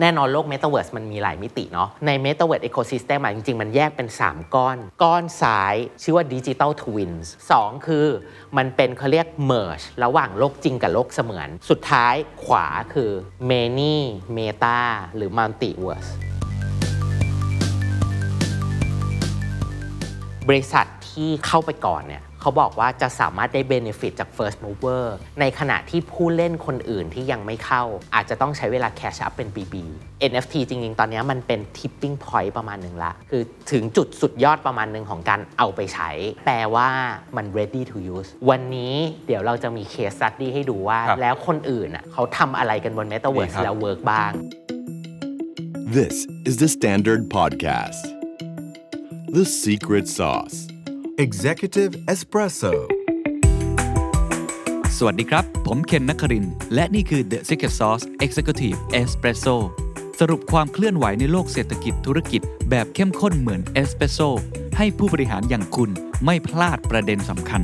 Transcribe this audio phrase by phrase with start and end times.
[0.00, 7.26] แน่นอนโลก Metaverse มันมีหลายมิติเนาะใน Metaverse Ecosystem อะจริง ๆ มันแยกเป็น 3 ก้อน ก้อนซ้ายชื่อว่า Digital Twins
[7.56, 8.06] 2คือ
[8.56, 12.14] มันเป็นเขาเรียก Merge ระหว่างโลกจริงกับโลกเสมือน สุดท้าย
[12.44, 13.10] ขวาคือ
[13.50, 13.94] Many
[14.36, 14.80] Meta
[15.16, 16.10] หรือ Multiverse
[20.48, 25.04] บริษัทที่เข้าไปก่อนเนี่ย เขาบอกว่าจะสามารถได้ benefit จาก first mover
[25.40, 27.84] ในขณะที่ผู้เล่นคนอื่นที่ยังไม่เข้า
[28.14, 36.10] อาจจะต้องใช้เวลา cash up เป็นปีๆ NFT จริง ๆ ตอนนี้มันเป็น tipping point ประมาณหนึ่งละ คือถึงจุดสุดยอดประมาณหนึ่งของการเอาไปใช้
[36.46, 36.88] แปลว่า
[37.36, 38.94] มัน ready to use วันนี้
[39.26, 44.32] เดี๋ยวเราจะมี case study ให้ดูว่าครับแล้วคนอื่นน่ะเขาทำอะไรกันบนดี metaverse ครับแล้ว work บ้าง
[45.98, 46.16] This
[46.48, 48.02] is the Standard Podcast.
[49.36, 50.75] The Secret Sauce.
[51.24, 52.72] Executive Espresso
[54.98, 59.56] สวัสดีครับ ผมเคนนักครินทร์และนี่คือ The Secret Sauce Executive Espresso
[60.20, 64.18] สรุปความเคลื่อนไหวในโลกเศรษฐกิจธุรกิจแบบเข้มข้นเหมือนเอสเปรสโซ
[64.76, 65.90] ให้ผู้บริหารอย่างคุณ
[66.24, 67.62] ไม่พลาดประเด็นสำคัญ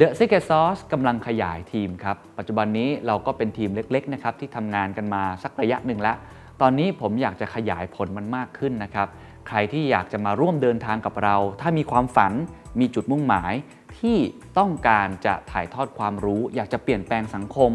[0.00, 6.16] The Secret Sauce กำลังขยายทีมครับ ปัจจุบันนี้เราก็เป็นทีมเล็กๆนะครับที่ทำงานกันมาสักระยะหนึ่งแล้ว
[6.62, 9.08] ตอนนี้ผมอยากจะขยายผลมันมากขึ้นนะครับ
[9.48, 12.32] ใครที่อยากจะมาร่วมเดินทางกับเรา ถ้ามีความฝัน
[12.80, 13.52] มีจุดมุ่งหมาย
[13.98, 14.16] ที่
[14.58, 17.70] ต้องการจะถ่ายทอดความรู้ อยากจะเปลี่ยนแปลงสังคม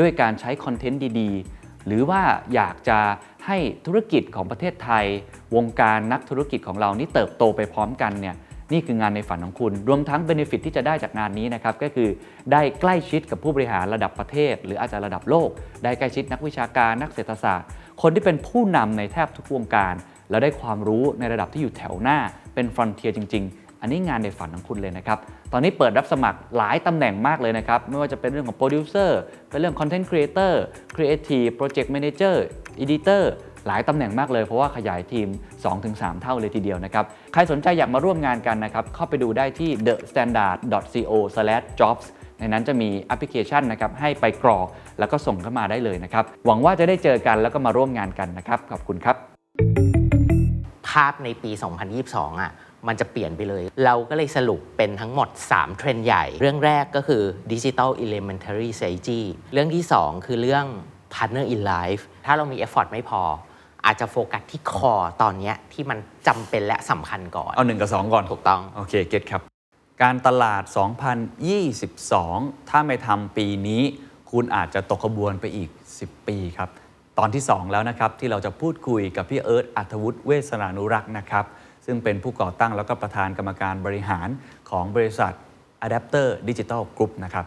[0.00, 2.22] ด้วยการใช้คอนเทนต์ดีๆ หรือว่า
[2.54, 2.98] อยากจะ
[3.46, 5.04] ให้ธุรกิจของประเทศไทย
[5.54, 8.36] วงการนักธุรกิจของเรานี่เติบโตไปพร้อมกันเนี่ย
[8.72, 12.08] นี่คืองานในฝันของคุณ รวมทั้ง benefit ที่จะได้จากงานนี้นะครับ ก็คือ
[12.52, 15.48] ได้ใกล้ชิดกับผู้บริหารระดับประเทศ หรืออาจจะระดับโลก
[15.84, 17.68] ได้ใกล้ชิดนักวิชาการนักเศรษฐศาสตร์
[18.02, 19.94] คนที่เป็นผู้นำในแทบทุกวงการ
[20.30, 22.18] แล้วได้ความรู้ในระดับที่อยู่แถวหน้า
[22.54, 25.18] เป็น frontier จริง ๆ อันนี้งานในฝันของคุณเลยนะครับ
[25.52, 29.20] ตอนนี้เปิดรับสมัครหลายตำแหน่งมากเลยนะครับ ไม่ว่าจะเป็นเรื่องของโปรดิวเซอร์
[29.50, 33.32] เป็นเรื่อง content creator creative project manager editor
[33.66, 35.28] หลายตำแหน่งมากเลยเพราะว่าขยายทีม
[35.74, 42.04] 2-3 เท่าเลยทีเดียวนะครับ ใครสนใจอยากมาร่วมงานกันนะครับ เข้าไปดูได้ที่ thestandard.co/jobs
[42.38, 44.66] ในนั้นจะมีแอปพลิเคชันนะครับให้ไปกรอก
[44.98, 51.50] แล้วก็ส่งเข้ามาได้เลยนะครับ หวังว่าจะได้เจอกันแล้วก็มาร่วมงานกันนะครับ ขอบคุณครับาพในปี
[51.96, 52.52] 2022 อะ
[52.88, 57.22] มันจะเปลี่ยนไปเลย เราก็เลยสรุปเป็นทั้งหมด 3 เทรนด์ใหญ่ เรื่องแรกก็คือ
[57.52, 59.22] Digital Elementary Strategy
[59.52, 60.66] เรื่องที่ 2 คือเรื่อง
[61.14, 63.22] Partner in Life ถ้าเรามี effort ไม่พอ
[63.86, 69.42] อาจจะโฟกัสที่คอตอนเนี้ยที่มันจำเป็นและสำคัญก่อน เอา 1 กับ 2 ก่อน ถูกต้อง โอเค เก็ตครับ
[70.02, 70.62] การตลาด
[71.46, 73.82] 2022 ถ้าไม่ทำปีนี้
[74.30, 76.70] คุณอาจจะตกขบวนไปอีก 10 ปีครับ
[77.18, 81.44] ตอนที่ 2 แล้วนะครับ ที่เราจะพูดคุยกับพี่เอิร์ธอัธวุฒิเวสนานุรักษ์นะครับ
[81.86, 84.28] ซึ่งเป็นผู้ก่อตั้งแล้วก็ประธานกรรมการบริหาร
[84.70, 85.32] ของบริษัท
[85.86, 87.46] Adapter Digital Group นะครับ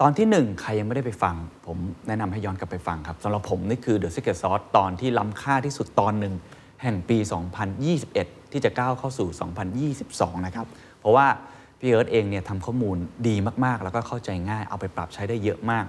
[0.00, 1.34] ตอนที่ 1 ใครยังไม่ได้ไปฟัง
[1.66, 6.34] ผมแนะนำให้ย้อนกลับไปฟังครับสำหรับผมนี่คือ The Secret Sauce ตอนที่ล้ำค่าที่สุดตอนหนึ่ง
[6.82, 7.18] แห่งปี
[7.84, 10.66] 2021 ที่จะก้าวเข้าสู่ 2022 นะครับ
[11.00, 11.26] เพราะว่า
[11.78, 12.96] พี่เอิร์ธเองเนี่ยทำข้อมูล
[13.28, 15.84] ดีมาก ๆ แล้วก็เข้าใจง่าย เอาไปปรับใช้ได้เยอะมาก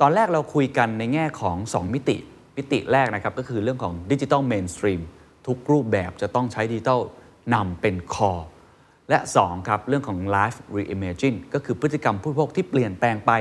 [0.00, 2.18] ตอนแรกเราคุยกันในแง่ของ 2 มิติ
[2.58, 5.00] มิติแรกนะครับก็คือเรื่องของดิจิ t a ลเมนสตรีม
[5.46, 7.00] ทุกรูปแบบจะต้องใช้ digital
[7.54, 8.32] นำเป็น core
[9.10, 13.32] และ 2 ครับ เรื่องของ Life Reimagine ก็คือพฤติกรรมผู้บริโภคที่เปลี่ยนแปลงไป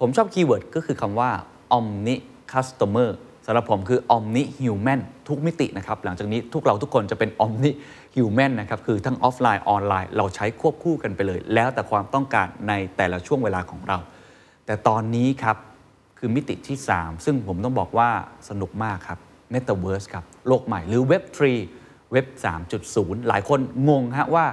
[0.00, 1.30] ผมชอบ keyword ก็คือคำว่า
[1.78, 2.14] Omni
[2.52, 3.10] Customer
[3.46, 7.70] สำหรับผมคือ Omni Human ทุกมิตินะครับ หลังจากนี้ทุกเราทุกคนจะเป็น Omni
[8.16, 13.98] Human นะครับ คือทั้งออฟไลน์ออนไลน์ เราใช้ควบคู่กันไปเลย แล้วแต่ความต้องการในแต่ละช่วงเวลาของเรา
[14.66, 15.56] แต่ตอนนี้ครับ
[16.18, 18.08] คือมิติที่ 3 ซึ่งผมต้องบอกว่า
[18.48, 19.18] สนุกมากครับ
[19.54, 21.24] Metaverse ครับ โลกใหม่หรือ Web
[21.68, 22.26] 3 Web
[22.76, 24.44] 3.0 หลายคนงงฮะว่า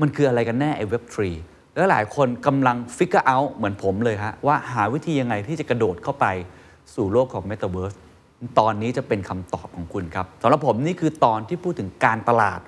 [0.00, 1.04] มันคืออะไรกันแน่ไอ้ Web
[1.40, 6.26] 3 แล้วหลายคนกำลัง figure out เหมือนผมเลยฮะ ว่าหาวิธียังไงที่จะกระโดดเข้าไป
[6.94, 7.96] สู่โลกของ Metaverse
[8.58, 12.60] ตอนนี้จะเป็นคำตอบของคุณครับสำหรับผมนี่คือตอนที่พูดถึงการตลาด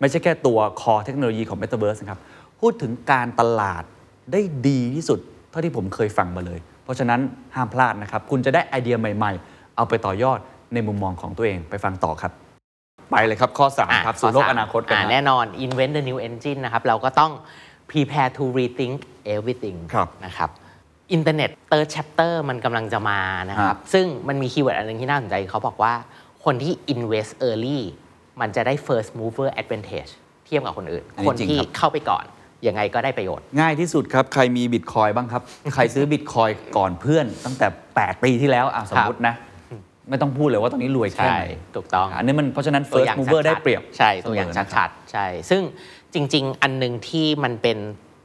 [0.00, 2.20] ไม่ใช่แค่ตัวคอเทคโนโลยีของ Metaverse นะครับ
[2.60, 3.82] พูดถึงการตลาด
[4.32, 5.18] ได้ดีที่สุด
[5.50, 7.20] เท่าที่ผมเคยฟังมาเลย เพราะฉะนั้น
[7.54, 10.38] ห้ามพลาดนะครับ คุณจะได้ไอเดียใหม่ ๆ เอาไปต่อยอด
[10.74, 12.32] ในมุมมองของตัวเองไปฟังต่อครับ
[13.10, 17.32] ไปเลยครับ ข้อ 3 ครับสู่โลกอนาคตกันอ่นะแน่นอน invent the new engine นะครับ เราก็ต้อง
[17.90, 18.96] prepare to rethink
[19.34, 20.50] everything ครับนะครับ
[21.12, 23.20] อินเทอร์เน็ต third chapter มันกำลังจะมา
[23.50, 25.94] นะครับ ซึ่งมันมี keyword อันหนึ่งที่น่าสนใจเขาบอกว่า
[26.44, 27.80] คนที่ invest early
[28.40, 30.12] มันจะได้ first mover advantage
[30.46, 32.24] เทียบกับคนอื่นอันนี้คนจริงที่ครับเข้าไปก่อน
[32.66, 35.42] ยังไงก็ได้ประโยชน์ ง่ายที่สุดครับ ใครมีบิตคอยน์บ้างครับ
[35.74, 39.34] ใครซื้อบิตคอยน์ก่อนเพื่อน ตั้งแต่ 8 ปีที่แล้วอะสมมตินะ
[40.10, 41.44] ไม่ต้องพูดเลยว่าตอนนี้รวยแค่ใช่ไหน
[41.76, 45.62] ถูกต้อง อันนี้มันเพราะฉะนั้นตัว first mover อย่าง mover ชัๆได้เปรียบ ใช่ตัวอย่างเสมนะครับชัดๆใช่ ซึ่ง
[46.14, 47.78] จริง ๆ อันหนึงที่มันเป็น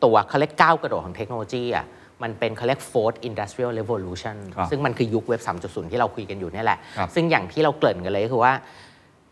[0.03, 1.85] ตัวเขาเรียกก้าวกระโดดของเทคโนโลยีอะ
[2.23, 8.53] มันเป็นเขาเรียก fourth industrial revolution ครับซึ่งมันคือยุคเว็บ 3.0 ที่เราคุยกันอยู่เนี่ยแหละครับซึ่งอย่างที่เราเกริ่นกันเลยก็คือว่า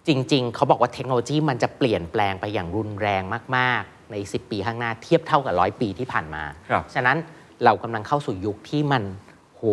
[0.08, 3.24] จริง ๆ เขาบอกว่าเทคโนโลยีมันจะเปลี่ยนแปลงไปอย่างรุนแรง
[3.58, 7.18] มาก ๆ ใน 10 ปีข้างหน้าเทียบเท่ากับร้อยปีที่ผ่านมา ครับ ฉะนั้น
[7.64, 9.04] เรากำลังเข้าสู่ยุคที่มัน
[9.56, 9.64] โห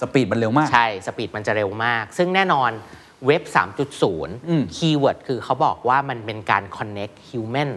[0.00, 2.70] สปีดมันเร็วมาก ใช่ สปีดมันจะเร็วมาก ซึ่งแน่นอน
[3.26, 3.46] เว็บ อ
[4.52, 7.70] อืม 3.0 keyword คือเขาบอกว่ามันเป็นการ connect human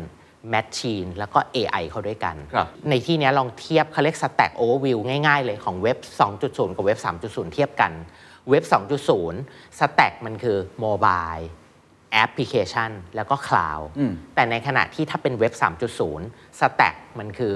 [0.54, 5.98] machine แล้วก็ AI เข้าด้วยกัน ครับ ในที่เนี้ยลองเทียบเขาเรียก stack overview ง่าย ๆ เลยของเว็บ
[6.38, 7.92] 2.0 กับเว็บ 3.0 เทียบกัน
[8.50, 8.64] เว็บ
[9.22, 11.46] 2.0 stack มันคือ mobile
[12.14, 15.54] แอปพลิเคชัน แล้วก็ cloud อืมแต่ในขณะที่ถ้าเป็นเว็บ
[16.08, 17.56] 3.0 stack มันคือ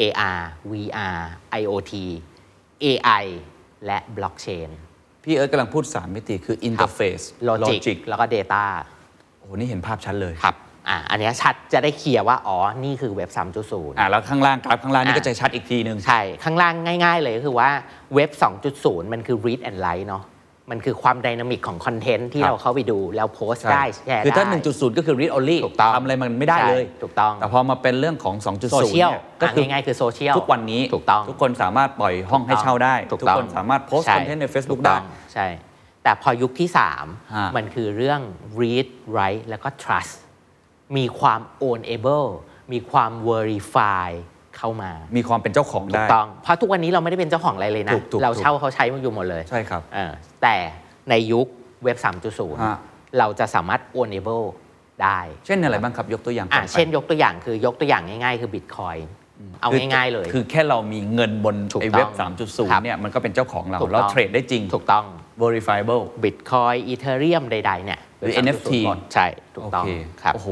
[0.00, 0.38] AR
[0.72, 1.18] VR
[1.60, 1.92] IoT
[2.84, 3.24] AI
[3.86, 4.68] และ blockchain
[5.24, 8.64] พี่เอิร์ธกำลังพูด 3 มิติคือ interface logic แล้วก็ data
[9.38, 10.56] โอ้โหนี่เห็นภาพชัดเลยครับ
[10.88, 13.30] อะอันเนี้ยชัดจะได้เคลียร์ว่า อ๋อ นี่คือเว็บ
[13.64, 16.74] 3.0 อ่าแล้วข้างล่างกราฟข้างล่างนี่อะก็จะชัดอีกทีหนึ่งใช่ ข้างล่าง
[17.04, 17.70] ง่าย ๆ เลยก็คือว่า
[18.14, 18.30] เว็บ
[18.72, 20.24] 2.0 มันคือ read and write เนาะ
[20.70, 34.80] มันคือความ dynamic ของคอนเทนต์ที่ครับ เราเข้าไปดู แล้วโพสต์ใช่ได้แชร์คือถ้าได้1.0 ก็คือ read only ถูกต้องทำอะไรมันไม่ได้เลย ใช่ถูกต้อง แต่พอมาเป็นเรื่องของ 2.0โซเชียลเนี่ยก็คือง่ายๆคือโซเชียล ทุกวันนี้ถูกต้องทุกคนสามารถปล่อยห้องให้เช่าได้ ถูกทุกต้องคนสามารถโพสต์ช่คอนเทนต์ใน Facebook
[34.80, 35.02] ถูกต้ได้ อง
[35.32, 35.46] ใช่
[36.02, 36.88] แต่พอยุคที่ ฮะ
[37.52, 38.20] 3 มันคือเรื่อง
[38.60, 40.14] read write แล้วก็ trust
[40.96, 42.28] มีความ ownable
[42.72, 44.08] มีความ verify
[44.58, 50.12] เข้ามามีความเป็นเจ้าของถูได้ กต้องเพราะทุกวันนี้เราไม่ได้เป็นเจ้าของอะไรเลยนะ ถูกถูก เราถูกเช่าเขาใช้มันอยู่หมดเลยใช่ครับ เออ
[50.42, 50.56] แต่
[51.10, 51.46] ในยุค
[51.84, 52.12] เว็บ ฮะ
[52.60, 54.46] 3.0 เราจะสามารถ ownable
[55.02, 59.00] ได้ เช่นอะไรบ้างครับยกตัวอย่างอะก่อนไปเช่นยกตัวอย่างคือยกตัวอย่างง่ายๆ คือ Bitcoin
[59.60, 62.26] เอาคือง่ายๆเลย คือแค่เรามีเงินบนถูกไอ้ต้องเว็บครั
[62.78, 65.04] บ3.0 เนี่ยมันก็เป็นเจ้าของเรา ถูกต้อง เราเทรดได้จริง ถูกต้อง
[65.42, 69.26] verifiable Bitcoin Ethereum ใดๆเนี่ยหรือเว็บ NFT 3.0หมดใช่
[69.56, 69.90] ถูกต้องโเค
[70.22, 70.48] ครับ โอ้โห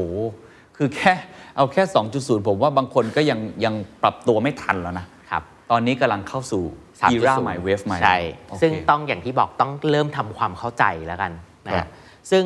[0.77, 1.13] คือแค่
[1.55, 1.83] เอาแค่
[2.15, 3.73] 2.0 ผมว่าบางคนก็ยังยัง
[4.03, 8.17] ปรับตัวไม่ทันแล้วนะครับ ตอนนี้กำลังเข้าสู่3.0อีราใหม่เวฟใหม่ใช่
[8.49, 11.31] โอเคซึ่งต้องอย่างที่บอกต้องเริ่มทำความเข้าใจแล้วกัน
[11.65, 11.89] นะครัฮะบ
[12.31, 12.43] ซึ่ง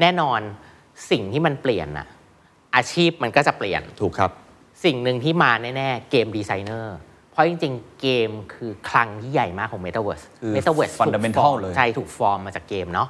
[0.00, 0.40] แน่นอน
[1.10, 2.06] สิ่งที่มันเปลี่ยนน่ะ
[2.76, 4.30] อาชีพมันก็จะเปลี่ยนถูกครับ
[4.84, 6.96] สิ่งหนึ่งที่มาแน่ ๆ game designer
[7.30, 13.08] เพราะจริง ๆ เกมคือคลังที่ใหญ่มากของ Metaverse คือ Metaverse ถูก fundamental form เลยใช่ถูกฟอร์มมาจากเกมเนาะ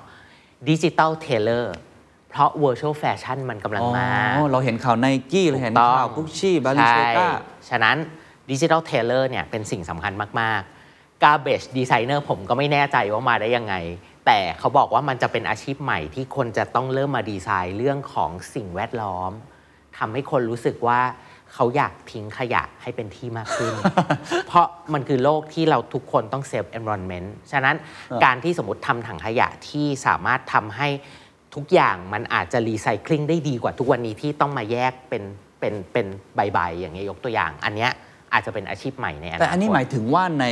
[0.69, 1.75] digital tailor
[2.33, 4.09] เพราะ Virtual Fashion มันกำลังอ๋อมา
[4.53, 7.27] เราเห็นข่าวไนกี้เราเห็นข่าวกุชชี่ Balenciaga ใช่
[7.69, 7.97] ฉะนั้น
[8.51, 10.61] digital tailor เนี่ยเป็นสิ่งสำคัญมาก
[10.93, 13.75] ๆ Garbage Designer ผมก็ไม่แน่ใจว่ามาได้ยังไง
[14.27, 19.33] แต่เขาบอกว่ามันจะเป็นอาชีพใหม่ที่คนจะต้องเริ่มมาดีไซน์เรื่องของสิ่งแวดล้อม
[19.99, 21.01] ทำให้คนรู้สึกว่า
[21.55, 23.75] เขาอยากทิ้งขยะให้เป็นที่มากขึ้น
[24.49, 27.77] เพราะมันคือโลกที่เราทุกคนต้องเซฟ environment ฉะนั้น
[28.25, 30.89] การที่สมมติทำถังขยะที่สามารถทำให้
[31.55, 35.23] ทุกอย่างมันอาจจะรีไซเคิลได้ดีกว่าทุกวันนี้ที่ต้องมาแยกเป็น
[35.61, 37.91] เป็นเป็นใบๆอย่างเงี้ยยกตัวอย่าง อันเนี้ย
[38.33, 40.47] อาจจะเป็นอาชีพใหม่ในอนาคตแต่อันนี้หมายถึงว่าใน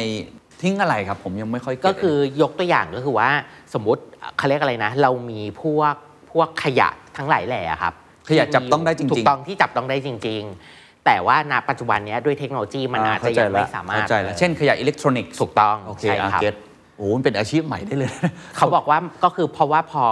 [0.62, 3.28] ทิ้งอะไรครับ ผมยังไม่ค่อยเตก็คือยกตัวอย่างก็คือว่า
[3.74, 4.02] สมมติ
[4.38, 5.94] เขาเรียกอะไรนะ เรามีพวก
[6.30, 7.94] พวกขยะทั้งหลายแหล่อะครับ
[8.28, 10.42] ขยะจับต้องได้จริงๆถูกต้องที่จับต้องได้จริง
[10.74, 16.54] ๆ แต่ว่าณปัจจุบันเนี้ยด้วยเทคโนโลยีมันอาจจะยังไม่สามารถเข้าใจแล้วเช่นขยะอิเล็กทรอนิกส์ถูกต้องโอเคใช่อาครับเก็ต
[17.00, 18.12] โอ้โหมันเป็นอาชีพใหม่ได้เลย
[18.56, 20.04] เขาบอกว่าก็คือเพราะว่าพอ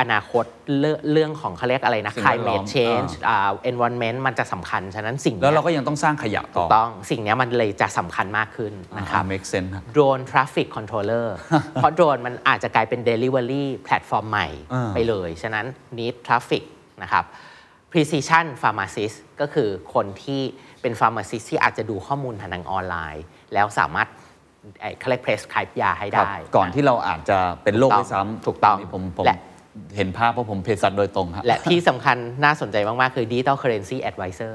[0.00, 0.44] อนาคต
[0.80, 11.26] เรื่องเรื่องของเขาเรียกอะไรนะสิ่งแวดล้อม climate change อ่า environment มันจะสำคัญ ฉะนั้นสิ่งแล้วเนี้ยเราก็ยังต้องสร้างขยะถูต่อกต้องสิ่งเนี้ยมันเลยจะสำคัญมากขึ้นนะครับเมคเซนครับโดรน Traffic Controller
[11.74, 15.66] เพราะโดรนมันอาจจะกลายเป็น Delivery แพลตฟอร์มใหม่อ่าไปเลย ฉะนั้น
[15.98, 16.62] Need Traffic
[17.02, 17.24] นะครับ
[17.92, 20.42] Precision Pharmacist ก็คือคนที่
[20.82, 23.24] เป็น Pharmacist ที่อาจจะดูข้อมูลผ่านทางออนไลน์
[23.54, 24.08] แล้วสามารถ
[24.80, 29.38] เอ่อเขาเรียก prescribe ยาให้ครับได้ ก่อนที่เราอาจจะเป็นโรคถูกต้องด้วยซ้ำถูกต้องนนี้ผมผมและ
[29.96, 34.54] เห็นภาพเพราะผมเภสัชโดยตรงฮะและที่สำคัญน่าสนใจมาก ๆ คือ Digital Currency Advisor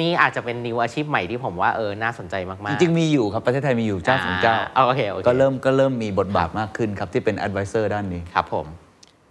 [0.00, 8.66] นี่อาจจะเป็นนิวอาชีพใหม่ที่ผมว่าเออน่าสนใจมากจๆริง ๆ มีอยู่ครับ ประเทศไทยมีอยู่เจ้าสองเจ้าอ่โอเคโอเคก็เริ่มก็เริ่มมีบทบาทมากขึ้นครับ ที่เป็น advisor ด้านนี้ครับผม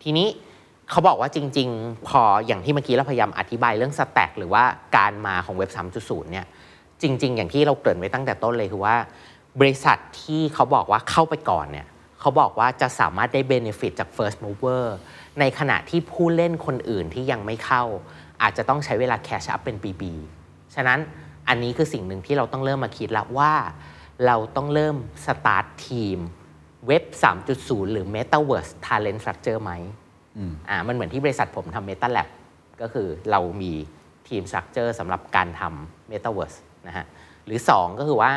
[0.04, 0.28] ทีนี้
[0.92, 4.64] เขาบอกว่าจริง ๆ พออย่างที่เมื่อกี้เราพยายามอธิบายเรื่องสแต็กหรือว่า
[4.98, 6.46] การมาของเว็บ 3.0 เนี่ย
[7.02, 8.96] จริง ๆ อย่างที่เราเกริ่นไว้ตั้งแต่ต้นเลยคือว่า
[9.60, 11.88] บริษัทที่เขาบอกว่าเข้าไปก่อนเนี่ย
[12.20, 14.84] เขาบอกว่าจะสามารถได้ benefit จาก first mover
[15.40, 17.84] ในขณะที่ผู้เล่นคนอื่นที่ยังไม่เข้า
[18.42, 21.00] อาจจะต้องใช้เวลา cash up เป็นปีๆฉะนั้น
[21.48, 23.54] อันนี้คือสิ่งหนึ่งที่เราต้องเริ่มมาคิดแล้วว่า
[24.26, 24.96] เราต้องเริ่ม
[25.26, 26.18] start ทีม
[26.88, 27.04] เว็บ
[27.50, 29.72] 3.0 หรือ Metaverse Talent Structure ไหม
[30.70, 32.30] อ่ามันเหมือนที่บริษัทผมทำ Meta Lab
[32.82, 33.72] ก็คือเรามี
[34.28, 36.58] ทีม Structure สำหรับการททำ Metaverse
[36.88, 37.06] นะฮะ
[37.46, 38.32] หรือ 2 ก็คือว่า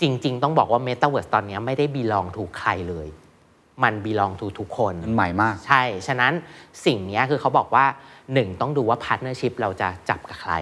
[0.00, 3.08] จริง ๆ ต้องบอกว่า Metaverse ตอนนี้ไม่ได้ belong to ใครเลย
[3.82, 6.32] มัน belong to ทุกคน มันใหม่มาก ใช่ ฉะนั้น
[6.86, 7.84] สิ่งเนี้ยคือเขาบอกว่า
[8.24, 10.54] 1 ต้องดูว่า partnership เราจะจับกับใคร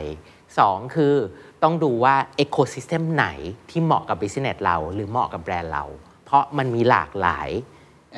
[0.45, 1.15] 2 คือ
[1.63, 2.15] ต้องดูว่า
[2.45, 3.27] Ecosystem ไหน
[3.71, 5.85] ที่เหมาะกับ Business เรา หรือเหมาะกับแบรนด์เรา
[6.25, 7.49] เพราะมันมีหลากหลาย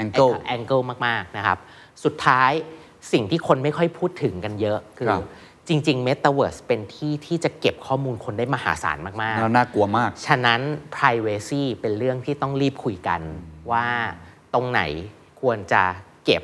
[0.03, 1.59] angle มาก ๆ นะครับ
[2.05, 2.53] สุดท้าย
[3.13, 5.23] สิ่งที่คนไม่ค่อยพูดถึงกันเยอะคือครับ
[5.69, 10.61] จริงๆ Metaverse เป็นที่ที่จะเก็บข้อมูลคนได้มหาศาลมากแล้วน่ากลัวมากๆฉะนั้น
[10.97, 13.21] Privacy เป็นเรื่องที่ต้องรีบคุยกัน
[13.71, 13.87] ว่า
[14.55, 14.81] ตรงไหน
[15.41, 15.83] ควรจะ
[16.25, 16.43] เก็บ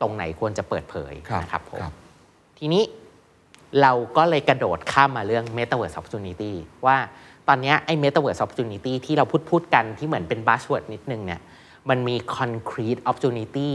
[0.00, 1.92] ตรงไหนควรจะเปิดเผยครับนะครับผมครับ
[2.58, 2.82] ทีนี้
[3.82, 6.52] เราก็เลยกระโดดข้ามมาเรื่อง Metaverse Opportunity
[6.86, 6.96] ว่า
[7.48, 11.40] ตอนเนี้ยไอ้ Metaverse Opportunity ที่เราพูดพูดกันที่เหมือนเป็น buzzword นิดนึงเนี่ย
[11.88, 13.70] มันมี concrete opportunity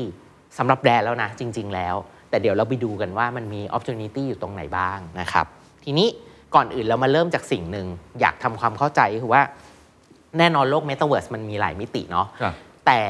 [0.57, 1.95] สำหรับแบรนด์แล้วนะจริง ๆ แล้ว
[2.31, 5.45] แต่เดี๋ยวเราไปดูกันว่ามันมี opportunity อยู่ตรงไหนบ้างนะครับ
[5.83, 6.07] ทีนี้
[6.55, 7.87] ก่อนอื่นเรามาเริ่มจากสิ่งหนึ่ง
[8.21, 9.43] อยากทำความเข้าใจคือว่า
[10.37, 12.53] แน่นอนโลก Metaverse มันมีหลายมิติเนาะครับ
[12.85, 13.01] แต่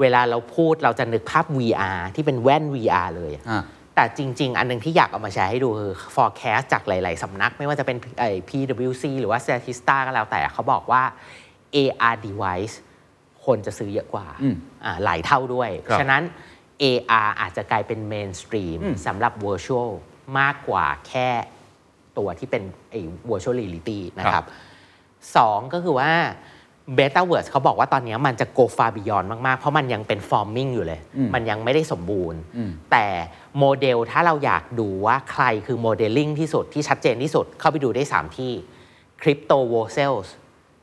[0.00, 3.62] เวลาเราพูดเราจะนึกภาพ VR ที่เป็นแว่น VR เลยอ่า
[3.94, 11.02] แต่จริง ๆ อันหนึงที่อยากเอามาแชร์ให้ดูคือ forecast จากหลาย ๆ สำนัก ไม่ว่าจะเป็นไอ้ PwC หรือว่า Statista ก็แล้วแต่เขาบอกว่า
[11.76, 12.74] AR device
[13.44, 14.54] คนจะซื้อเยอะกว่าอืม
[14.84, 16.22] อ่าหลายเท่าด้วยครับฉะนั้น
[16.82, 19.90] AR อาจจะกลายเป็น mainstream อืมสำหรับ virtual
[20.38, 21.28] มากกว่าแค่
[22.18, 24.44] ตัวที่เป็นไอ้ virtual reality นะครับ
[25.36, 26.10] สองก็คือว่า
[26.98, 33.06] Betaverse เขาบอกว่าตอนนี้มันจะ go far beyond มาก ๆ เพราะมันยังเป็น forming อยู่เลยอืมมันยังไม่ได้สมบูรณ์อืมแต่
[33.58, 38.52] โมเดลถ้าเราอยากดูว่าใครคือโมเดลลิ่งที่สุดที่ชัดเจนที่สุด เข้าไปดูได้ 3 ที่
[39.22, 40.28] Crypto v o c e l s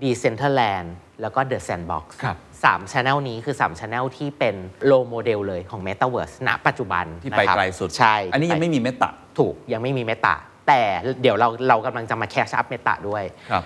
[0.02, 0.88] Decentraland
[1.22, 4.56] แล้วก็ The Sandbox ครับ สาม channel นี้คือ3 channel ที่เป็น
[4.86, 10.36] role model เลยของ Metaverse ณ ปัจจุบันที่ไปนะครับไกลสุด ใช่อันนี้ยังไม่มีเมตาถูกยังไม่มีเมตา
[10.68, 10.82] แต่
[11.22, 13.64] เดี๋ยวเราเรากำลังจะมา catch up เมตาด้วย ครับ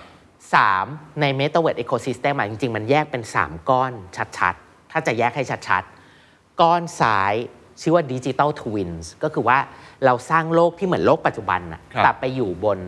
[0.58, 3.92] 3 ใน Metaverse Ecosystem อะจริง ๆ มันแยกเป็น 3 ก้อน
[4.38, 7.34] ชัดๆ ถ้าจะแยกให้ชัดๆ ก้อนซ้าย
[7.80, 9.58] ชื่อว่า Digital Twins ก็คือว่า
[10.04, 12.78] เราสร้างโลกที่เหมือนโลกปัจจุบันน่ะครับแต่ไปอยู่บน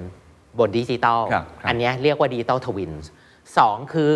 [0.59, 3.05] บนดิจิตอลครับครับ อันเนี้ยเรียกว่า Digital Twins
[3.59, 4.13] สองคือ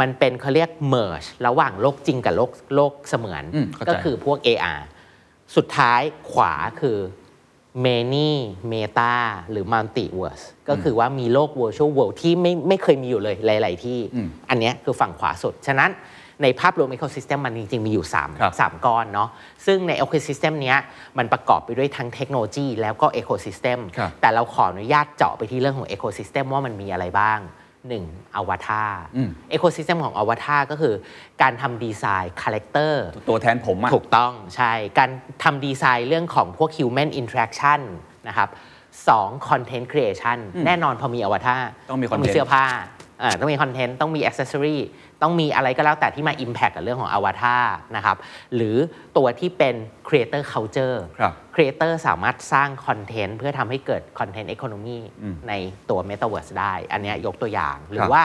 [0.00, 4.80] มันเป็นเขาเรียก merge ระหว่างโลกจริงกับโลกโลกเสมือน อืมเข้าใจ ก็คือพวก AR
[5.56, 6.00] สุดท้าย
[6.32, 6.98] ขวาคือ
[7.86, 8.30] many
[8.72, 9.14] meta
[9.50, 15.90] หรือ multiverse ก็คือว่ามีโลก virtual world ที่ไม่ไม่เคยมีอยู่เลยหลาย ๆ ที่ อืมอันเนี้ยคือฝั่งขวาสุด ฉะนั้น
[16.42, 18.06] ในภาพรวม ecosystem มันจริง ๆ มีอยู่
[18.40, 19.28] ครับ 3 3 ก้อนเนาะ
[19.66, 20.78] ซึ่งใน ecosystem เนี้ย
[21.18, 27.38] มันประกอบไปด้วยทั้งเทคโนโลยีแล้วก็ ecosystem ครับ แต่เราขออนุญาตเจาะไปที่เรื่องของ ecosystem ว่ามันมีอะไรบ้าง
[28.04, 28.36] 1.
[28.36, 30.94] อวตารอืม ecosystem ของอวตารก็คือ
[31.42, 35.10] การทำ design character ตัวแทนผมอะถูกต้องใช่ การ
[35.44, 37.80] ทำดีไซน์เรื่องของพวก human interaction
[38.28, 38.48] นะครับ
[39.08, 42.82] สอง content creation แน่นอนพอมีอวตารต้องมีต้องมี content เสื้อผ้าอ่า
[43.40, 44.78] ต้องมีคอนเทนต์ต้องมี accessory
[45.22, 47.64] ต้องมีอะไรก็แล้วแต่ที่มา impact กับเรื่องของอวตาร
[47.96, 48.16] นะครับ
[48.54, 48.76] หรือ
[49.16, 49.74] ตัวที่เป็น
[50.08, 54.98] creator culture ครับ creator สามารถสร้างคอนเทนต์เพื่อทำให้เกิด content economy
[55.48, 55.52] ใน
[55.90, 58.24] ตัว metaverse ได้ อันเนี้ยยกตัวอย่างหรืครัอบว่า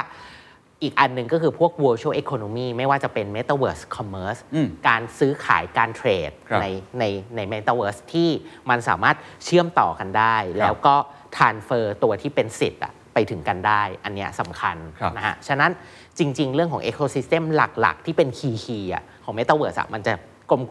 [0.83, 6.65] อีกอันหนึ่งก็คือพวก virtual economy ไม่ว่าจะเป็น metaverse commerce อืมการซื้อขายการเทรดครับใน
[6.99, 7.03] ใน
[7.35, 8.29] ใน Metaverse ที่
[8.69, 10.95] มันสามารถเชื่อมต่อกันได้ แล้วก็
[11.37, 15.71] transfer ตัวที่เป็นสิทธิ์อะ ไปถึงกันได้ อันเนี้ยสำคัญครับนะฮะ ฉะนั้น
[16.17, 20.13] จริง ๆ เรื่องของ Ecosystem หลักๆ ที่เป็น key key อะของ Metaverse อะมันจะ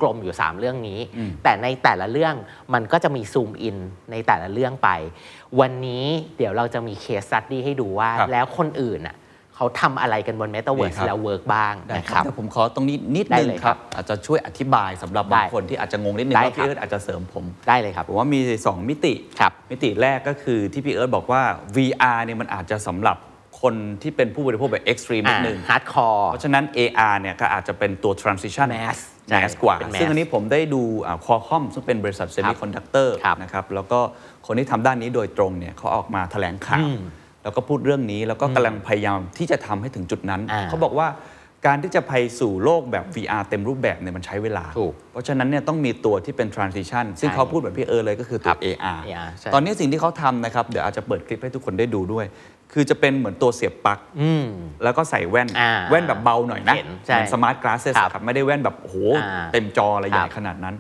[0.00, 1.00] กลมๆ อยู่ 3 เรื่องนี้
[1.42, 2.35] แต่ในแต่ละเรื่อง
[2.75, 3.76] มันก็จะมี zoom in
[4.11, 4.88] ในแต่ละเรื่องไป
[5.61, 6.04] วันนี้
[6.37, 9.16] เดี๋ยวเราจะมีเคส s ั u ดี้ให้ดูว่า ครับ แล้วคนอื่นอะ
[9.61, 21.43] เขาทำอะไรกันบนดี Metaverse ครับ แล้ว work บ้างนะครับ ได้ครับแต่ผมขอตรงนี้นิดนึงได้เลยคครับอาจจะช่วยอธิบายสำหรับได้บางคนที่อาจจะงงนิดนึงได้ว่าครับพี่เอิร์ธอาจจะเสริมผม ได้เลยครับ ผมว่ามี 2 มิติ ครับมิติแรกก็คือที่พี่เอิร์ธบอกว่า
[21.76, 23.17] VR เนี่ยมันอาจจะสำหรับ
[23.62, 28.99] คนที่เป็นผู้บริโภคแบบ extreme นิดนึง hardcore เพราะฉะนั้น AR เนี่ยก็อาจจะเป็นตัว transition mass
[29.29, 30.83] mass กว่า เป็น mass ซึ่งอันนี้ผมได้ดู
[31.25, 34.00] Qualcomm ซึ่งเป็นบริษัทเซมิคอนดักเตอร์ครับนะครับ แล้วก็
[34.47, 37.00] คนที่ทำด้านนี้โดยตรงเนี่ยเขาออกมาแถลงข่าวอืม
[37.42, 41.09] แล้วก็พูดเรื่องนี้แล้วก็กำลังพยายามที่จะทำให้ถึงจุดนั้น อ่าเขาบอกว่า
[41.66, 52.26] การที่จะไปสู่โลกแบบ VR เต็มรูปแบบเนี่ยมันใช้เวลา ถูกเพราะฉะนั้นเนี่ยต้องมีตัวที่เป็น transition ซึ่งใช่เขาพูดแบบพี่เอิร์ธเลยก็คือตัครัวบ AR AR ใช่ ตอนนี้สิ่งที่เขาทำนะครับ เดี๋ยวอาจจะเปิดคลิปให้ทุกคนได้ดูด้วย
[52.73, 54.47] คือจะเป็นเหมือนตัวเสียบปลั๊ก อืม
[54.85, 60.75] แล้วก็ใส่แว่นอ่าแว่นแบบเบาหน่อยนะเห็น ใช่ เหมือน smart glasses ครับครับไม่ได้แว่นแบบโอ้โหอ่าเต็มจออะไรใหญ่ครับขนาดนั้น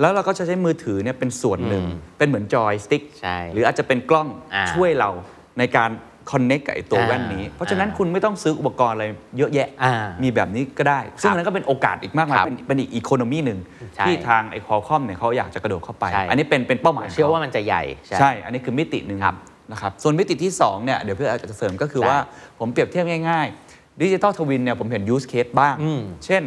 [0.00, 1.84] แล้วเราก็จะใช้มือถือเนี่ยเป็นส่วนหนึ่ง
[2.18, 5.10] เป็นเหมือนจอยสติ๊กใช่หรืออาจจะเป็นกล้องอ่าช่วยเรา
[5.58, 5.90] ในการ
[6.32, 9.06] connect กับไอ้ตัวอ่าแว่นนี้ เพราะฉะนั้นอ่าคุณไม่ต้องซื้ออุปกรณ์อะไร
[9.38, 13.58] เยอะแยะอ่ามีแบบนี้ก็ได้ ซึ่งอันนั้นก็เป็นโอกาสอีกมากมายครับเป็นเป็นอีก economy หนึ่ง
[13.96, 17.82] ใช่ที่ทางไอ้ Qualcomm เนี่ยเขาอยากจะกระโดดเข้าไปใช่อันนี้เป็นเป็นเป้าหมายของเขา เชื่อว่ามันจะใหญ่
[18.20, 19.36] ใช่ อันนี้คือมิติหนึ่งครับ
[19.72, 22.18] นะครับ ส่วนมิติที่2เนี่ยเดี๋ยวพี่อาจจะเสริมก็คือได้ว่า
[22.58, 26.42] ผมเปรียบเทียบง่ายๆดิจิ t a ลทวินเนี่ยผมเห็น use case บ้างอืมเช่น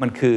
[0.00, 0.36] มันคือ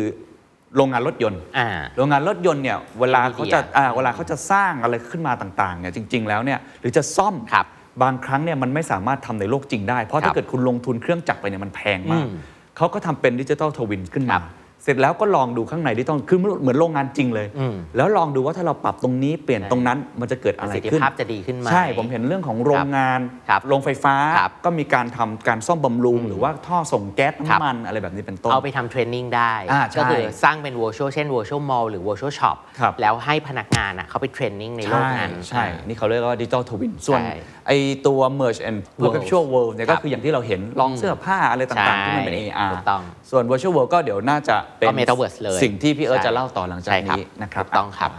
[0.75, 7.63] โรงงานรถยนต์อ่าโรงงานรถยนต์เนี่ยเวลาเขาจะ NVIDIA อ่าเวลาเขาจะสร้างอะไรขึ้นมาต่างๆเนี่ยจริง ๆ แล้วเนี่ยหรือจะซ่อมครั
[8.03, 12.31] บบางครั้งเนี่ยมันไม่สามารถทำในโลกจริงได้ เพราะครัถ้าเกิดคุณลงทุนเครื่องจักรไปเนี่ยมันแพงมากอืม
[12.77, 14.43] เขาก็ทำเป็นดิจิ t a ลทวินขึ้นครัมาบ
[14.83, 23.19] เสร็จแล้วก็ลองดูข้างในดิจิตอลคือเหมือนโรงงานจริงเลย อืม แล้วลองดูว่าถ้าเราปรับตรงนี้เปลี่ยนใช่ตรงนั้นมันจะเกิดอะไรขึ้น ประสิทธิภาพจะดีขึ้นไหม ใช่ ผมเห็นเรื่องของโรงงาน
[23.49, 35.31] ครับโรงไฟฟ้าครับก็มีการทำการซ่อมบำรุงอืมหรือว่าท่อส่งแก๊สครับ น้ำมันอะไรแบบนี้เป็นต้น เอาไปทำ training ได้ อ่าใช่ก็คือสร้างเป็น virtual เช่น virtual mall หรือ virtual shop ครับแล้วให้พนักงานอะเขาไป training ในโลกนั้น
[35.49, 37.35] ใช่ นี่เขาเรียกว่าดิจิ t a ลทวินส่วนใช่
[37.67, 37.71] ไอ
[38.07, 44.99] ตัว merge and perpetual world เนี่ยครับ ก็คืออย่างที่เราเห็นลองเสื้อผ้าอะไรต่างๆ ที่มันเป็น ใช่ AR ถูกต้อง ส่วน virtual world ก็เดี๋ยวน่าจะ เป็นก็
[44.99, 48.11] Metaverse เลยสิ่งที่พี่เอิร์ธใช่จะเล่าต่อหลังจากใช่ครับนี้นะครับถูกต้องครับ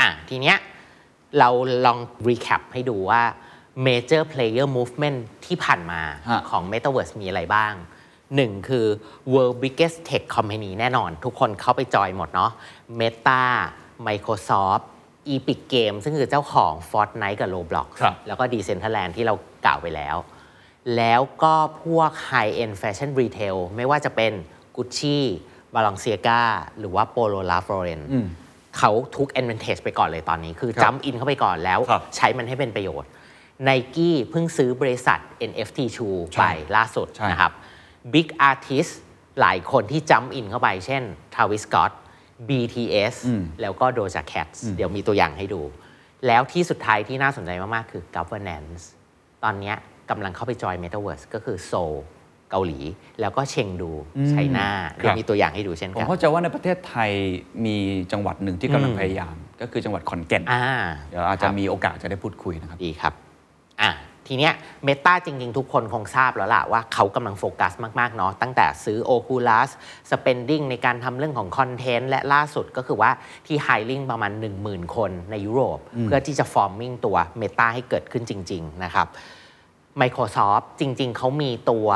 [0.00, 0.56] อะทีเนี้ย
[1.38, 1.48] เรา
[1.86, 3.22] ลอง recap ให้ดูว่า
[3.86, 7.72] major player movement ที่ผ่านมาฮะของ Metaverse มีอะไรบ้าง
[8.36, 8.86] หนึ่งคือ
[9.32, 12.50] world biggest tech company แน่นอน ทุกคนเข้าไปจอยหมดเนาะ
[13.00, 13.42] Meta
[14.06, 14.84] Microsoft
[15.34, 19.34] Epic Game ซึ่งคือเจ้าของ Fortnite กับ Roblox ครับแล้วก็ Decentraland ที่เรา
[19.64, 20.16] กล่าวไปแล้ว
[20.96, 24.32] แล้วก็พวก High End Fashion Retail ไม่ว่าจะเป็น
[24.76, 25.18] Gucci
[25.74, 26.40] Balenciaga
[26.78, 28.02] หรือว่า Polo Ralph Lauren
[28.78, 33.10] เขาทุก advantage ไปก่อนเลยตอนนี้ คือครับจัมอินเข้าไปก่อนแล้วครับใช้มันให้เป็นประโยชน์
[33.68, 35.18] Nike เพิ่งซื้อบริษัท
[35.50, 36.44] NFT Shoe ใช่ไป
[36.76, 37.52] ล่าสุดใช่นะครับ
[38.14, 38.92] Big Artist
[39.40, 41.02] หลายคนที่จัมอินเข้าไป เช่น
[41.34, 41.92] Travis Scott
[42.48, 43.16] BTS
[43.60, 45.62] แล้วก็ Doja Cat เดี๋ยวมีตัวอย่างให้ดู
[46.26, 48.82] แล้วที่สุดท้ายที่น่าสนใจมาก ๆ คือ governance
[49.44, 49.76] ตอนเนี้ย
[50.10, 51.94] กำลังเข้าไปจอย Metaverse ก็คือโซล
[52.54, 52.80] เกาหลี
[53.20, 53.90] แล้วก็เชงดู
[54.30, 57.10] ไชน่าเดี๋ยวมีตัวอย่างให้ดูเช่นผมกันเข้าใจว่าในประเทศไทย
[57.64, 57.76] มี
[58.12, 60.64] จังหวัดหนึ่งที่กำลังอืมพยายาม ก็คือจังหวัดขอนแก่นอ่า
[61.08, 63.12] เดี๋ยวอาจจะมีโอกาสจะได้พูดคุยนะครับดีครับ
[63.82, 63.92] อะ
[64.28, 64.52] ทีเนี้ย
[64.84, 69.68] เมตาจริง ๆ ทุกคนคงทราบแล้วล่ะว่าเขากำลังโฟกัสมาก ๆ เนาะตั้งแต่ซื้อ Oculus
[70.10, 73.10] spending ในการทำเรื่องของคอนเทนต์และล่าสุดก็คือว่า
[73.46, 74.32] ที่ hiring ประมาณ
[74.62, 79.08] 10,000 คนในยุโรป เพื่อที่จะ forming ตัว Meta ให้เกิดขึ้นจริง ๆ นะครับ
[80.00, 81.88] Microsoft จริง ๆ เขามีตัว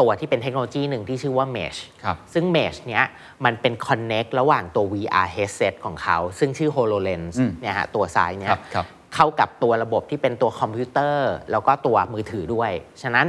[0.00, 3.04] ตัวที่เป็นเทคโนโลยีหนึ่งที่ชื่อว่า Mesh ครับซึ่ง Mesh เนี้ย
[3.44, 12.70] มันเป็น connect ระหว่างตัว VR headset ของเขา ซึ่งชื่อ HoloLens อืมเนี่ยฮะตัวซ้ายเนี่ครัยบครับเข้ากับตัวระบบที่เป็นตัวคอมพิวเตอร์ แล้วก็ตัวมือถือด้วย
[13.02, 13.26] ฉะนั้น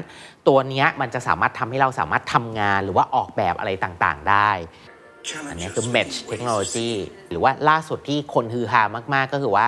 [0.48, 4.52] ตัวเนี้ยมันจะสามารถทำให้เราสามารถทำงานหรือว่าออกแบบอะไรต่างๆ ได้
[5.50, 6.92] อันนี้คือ Mesh Technology
[7.30, 8.82] หรือว่าล่าสุดที่คนฮือฮา
[9.14, 9.68] มากๆ ก็คือว่า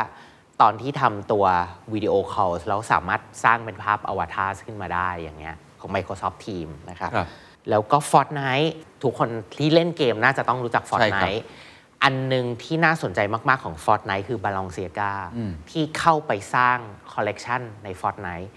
[0.61, 1.45] ตอนที่ทำตัว
[1.93, 5.55] วิดีโอคอลแล้วสามารถสร้างเป็นภาพอวตารขึ้นมาได้อย่างเงี้ย
[5.87, 7.27] ของ Microsoft Teams นะครับครับ
[7.69, 8.69] แล้วก็ Fortnite
[9.03, 11.43] ทุกคนที่เล่นเกมน่าจะต้องรู้จัก ใช่ครับ Fortnite
[12.03, 13.19] อันหนึ่งที่น่าสนใจ
[13.49, 15.13] มาก ๆ ของ Fortnite คือ Balenciaga
[15.69, 16.77] ที่เข้าไปสร้าง
[17.13, 18.47] คอลเลกชันใน Fortnite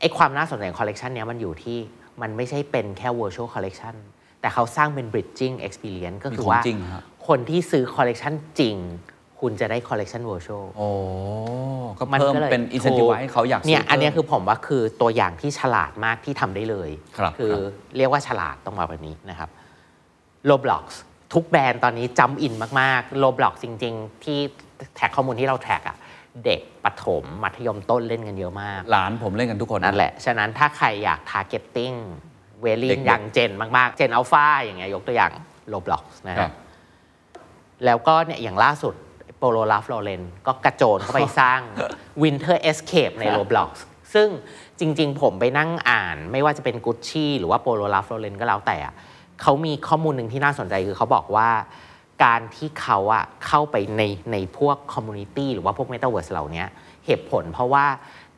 [0.00, 1.78] ไอความน่าสนใจของคอลเลกชันเนี้ยมันอยู่ที่
[2.22, 3.96] มันไม่ใช่เป็นแค่ virtual collection
[4.40, 8.76] แต่เขาสร้างเป็น bridging experience ก็คือมีของว่า จริงฮะ คนที่ซื้อคอลเลกชันจริง
[9.40, 10.88] คุณจะได้คอลเลกชัน virtual โอ้
[11.98, 17.60] ก็เลยเป็น incentive ให้เขาอยากซื้อเพิ่ม เนี่ยอันเนี้ยพิ่ม คือผมว่าคือตัวอย่างที่ฉลาดมากที่ทำได้เลยครับครับ
[17.96, 19.50] เรียกว่าฉลาดต้องมาแบบนี้นะครับ
[20.50, 20.84] Roblox
[21.34, 24.38] ทุกแบรนด์ตอนนี้ jump in มาก ๆ Roblox จริง ๆ ที่
[24.96, 25.96] track ข้อมูลที่เรา track อะ
[26.44, 31.96] เด็กประถมมัธยมต้นเล่นกันเยอะมาก หลานผมเล่นกันทุกคน นั่นแหละ ฉะนั้นถ้าใครอยาก targeting
[32.62, 35.32] เวลิเด็งกๆ อย่างเจนมากๆ เจนอัลฟาอย่างเงี้ยยกตัวอย่าง
[35.72, 36.54] Roblox นะคครับ
[37.84, 38.94] แล้วก็เนี่ยอย่างล่าสุด
[39.46, 41.60] Polo Ralph Lauren ก็กระโจนเข้าไปสร้าง
[42.22, 43.70] Winter Escape ใน Roblox
[44.14, 44.28] ซึ่ง
[44.78, 48.94] จริง ๆ ผมไปนั่งอ่าน ไม่ว่าจะเป็น Gucci หรือว่า Polo Ralph Lauren ก็แล้วแต่อะ
[49.42, 51.48] เขามีข้อมูลหนึ่งที่น่าสนใจคือเขาบอกว่า
[52.24, 56.64] การที่เขาอะเข้าไปในในพวก community หรือว่าพวก Metaverse เหล่านี้
[57.06, 57.86] เหตุผลเพราะว่า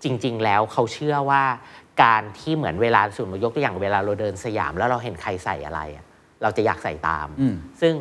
[0.03, 1.43] จริง ๆ แล้วเขาเชื่อว่า
[2.03, 6.05] การที่เหมือนเวลาสมมติยกตัวอย่างเวลาเราเดินสยามแล้วเราเห็นใครใส่อะไรอะ
[6.43, 7.95] เราจะอยากใส่ตามอืมซึ่ง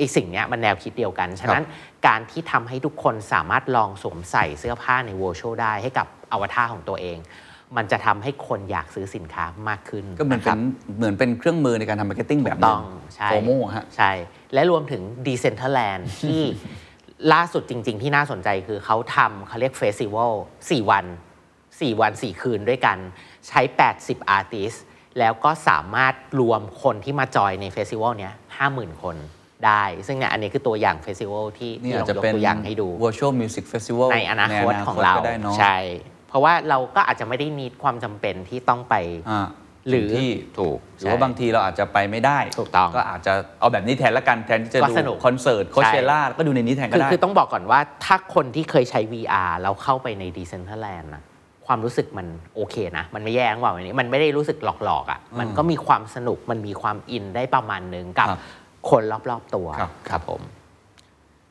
[0.00, 1.64] อีกสิ่งเนี้ยมันแนวคิดเดียวกัน ฉะนั้น
[2.06, 7.18] การที่ทำให้ทุกคนสามารถลองสวมใส่เสื้อผ้าใน virtual ได้ให้กับอวตารของตัวเอง
[7.76, 10.60] มันจะทำให้คนอยากซื้อสินค้ามากขึ้น ก็เหมือนนะคเป็น
[10.96, 12.82] เหมือนเป็นเครื่องมือในการทำ marketing แบบหนึ่ง ต้อง
[13.14, 14.10] ใช่ FOMO ฮะใช่
[14.54, 16.40] และรวมถึง Decentraland ที่
[17.32, 20.32] ล่าสุดจริง ๆ ที่น่าสนใจคือเขาทำเขาเรียก festival
[20.62, 21.06] 4วัน
[21.52, 22.98] 4 วัน 4 คืนด้วยกัน
[23.48, 23.60] ใช้
[23.94, 24.72] 80 artist
[25.18, 28.34] แล้วก็สามารถรวมคนที่มา join ใน festival เนี้ย
[28.68, 29.16] 50,000 คน
[29.66, 35.76] ได้ ซึ่งเนี่ยอันนี้คือตัวอย่าง festival ที่นี่ที่อาลจองจะยกเป็นตัวอย่างให้ดู virtual music festival ในอนาคตของเราก็ได้เนาะใช่
[36.28, 38.94] เพราะว่าเราก็อาจจะไม่ได้มีความจำเป็นที่ต้องไป
[39.30, 39.48] อ่า
[39.88, 51.22] หรือที่ถูกหรือว่าบางทีเราอาจจะไปไม่ได้ถูกต้องก็อาจจะเอาแบบนี้แทนละกันแทนที่จะก็ดูสนุกคอนเสิร์ตโคเชล่าก็ดูในนี้แทนก็คือได้คือต้องบอกก่อนว่าถ้าคนที่เคยใช้ VR แล้วเข้าไปใน Decentraland นะ
[51.66, 58.28] ความรู้สึกมันโอเคนะ มันไม่แย่งว่าวันนี้ มันไม่ได้รู้สึกหลอกๆอะ่ะมันก็มีความสนุกมันมีความอินได้ประมาณหนึ่งกับ
[58.78, 60.42] ครับคนรอบๆตัวครับครับผม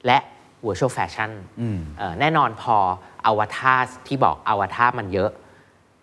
[0.05, 0.17] และ
[0.65, 2.77] virtual fashion อืมเอ่อแน่นอนพอ
[3.25, 5.31] อวตารที่บอกอวตารมันเยอะ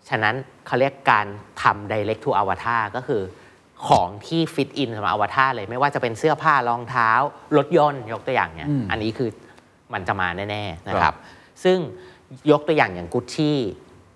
[0.09, 0.35] ฉะนั้น
[0.65, 1.25] เขาเรียกการ
[1.61, 3.21] ทำ direct to avatar ก็คือ
[3.87, 7.09] ของที่ fit in สำหรับ avatar เลยไม่ว่าจะเป็นเสื้อผ้ารองเท้า
[7.57, 9.29] รถยนต์ยกตัวอย่างเนี่ย อันนี้คือ
[9.93, 11.13] มันจะมาแน่ ๆ นะครับ
[11.63, 11.77] ซึ่ง
[12.51, 13.59] ยกตัวอย่างอย่างกุชชี่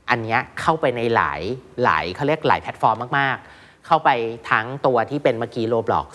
[0.09, 1.41] อันเนี้ยเข้าไปในหลาย
[1.83, 4.09] หลายเขาเรียกหลายแพลตฟอร์มมาก ๆ เข้าไป
[4.51, 6.07] ทั้งตัวที่เป็นเมื่อกี้ Roblox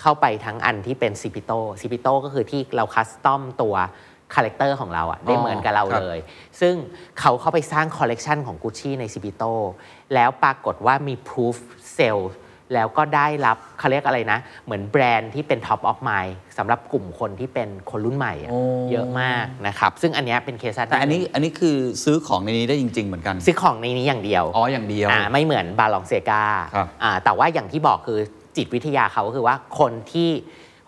[0.00, 3.42] เข้าไปทั้งอันที่เป็น c i p i t o c i p i t o ก็คือที่เรา custom
[3.62, 3.74] ตัว
[4.34, 6.18] character ของเราอะได้เหมือนกับเราครับเลย
[6.60, 6.74] ซึ่ง
[7.20, 9.52] เขาเข้าไปสร้างคอลเลกชันของ Gucci ใน c i p i t o
[10.14, 11.56] แล้วปรากฏว่ามี proof
[11.96, 12.24] sale
[12.74, 28.18] แล้วก็ได้รับเขาเรียกอะไรนะ เหมือนแบรนด์ที่เป็น top of mind สำหรับกลุ่มคนที่เป็นคนรุ่นใหม่อะโอ้เยอะมากนะครับ ซึ่งอันเนี้ยเป็นเคสแต่อันนี้อันนี้คือซื้อของในนี้ได้จริง ๆ เหมือนกัน ซื้อของในนี้อย่างเดียว อ๋อ อย่างเดียวอ่าไม่เหมือน Balenciaga ครับอ่าแต่ว่าอย่างที่บอกคือ
[28.58, 30.30] จิตวิทยาเขาก็คือว่าคนที่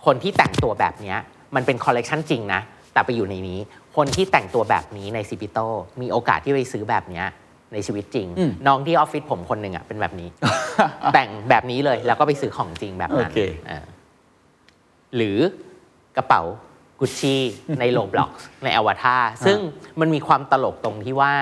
[0.07, 1.19] คนที่แต่งตัวแบบเนี้ย
[1.55, 2.61] มันเป็นคอลเลกชันจริงนะ
[2.93, 3.59] แต่ไปอยู่ในนี้
[3.97, 5.59] คนที่แต่งตัวแบบนี้ใน Zepeto
[6.01, 7.27] มีโอกาสที่ไปซื้อแบบเนี้ย
[7.73, 8.27] ในชีวิตจริง
[8.67, 10.29] น้องที่ออฟฟิศผมคนหนึ่งอะเป็นแบบนี้
[11.15, 13.39] แต่งแบบนี้เลยแล้วก็ไปซื้อของจริงแบบนั้นโอเค
[13.71, 13.85] อ่า
[15.17, 15.39] หรือ
[16.17, 16.43] กระเป๋า
[17.01, 17.43] กุชชี่
[17.81, 18.31] ใน Roblox
[18.65, 19.59] ในอวตารซึ่ง
[20.01, 21.33] มันมีความตลกตรงที่ว่า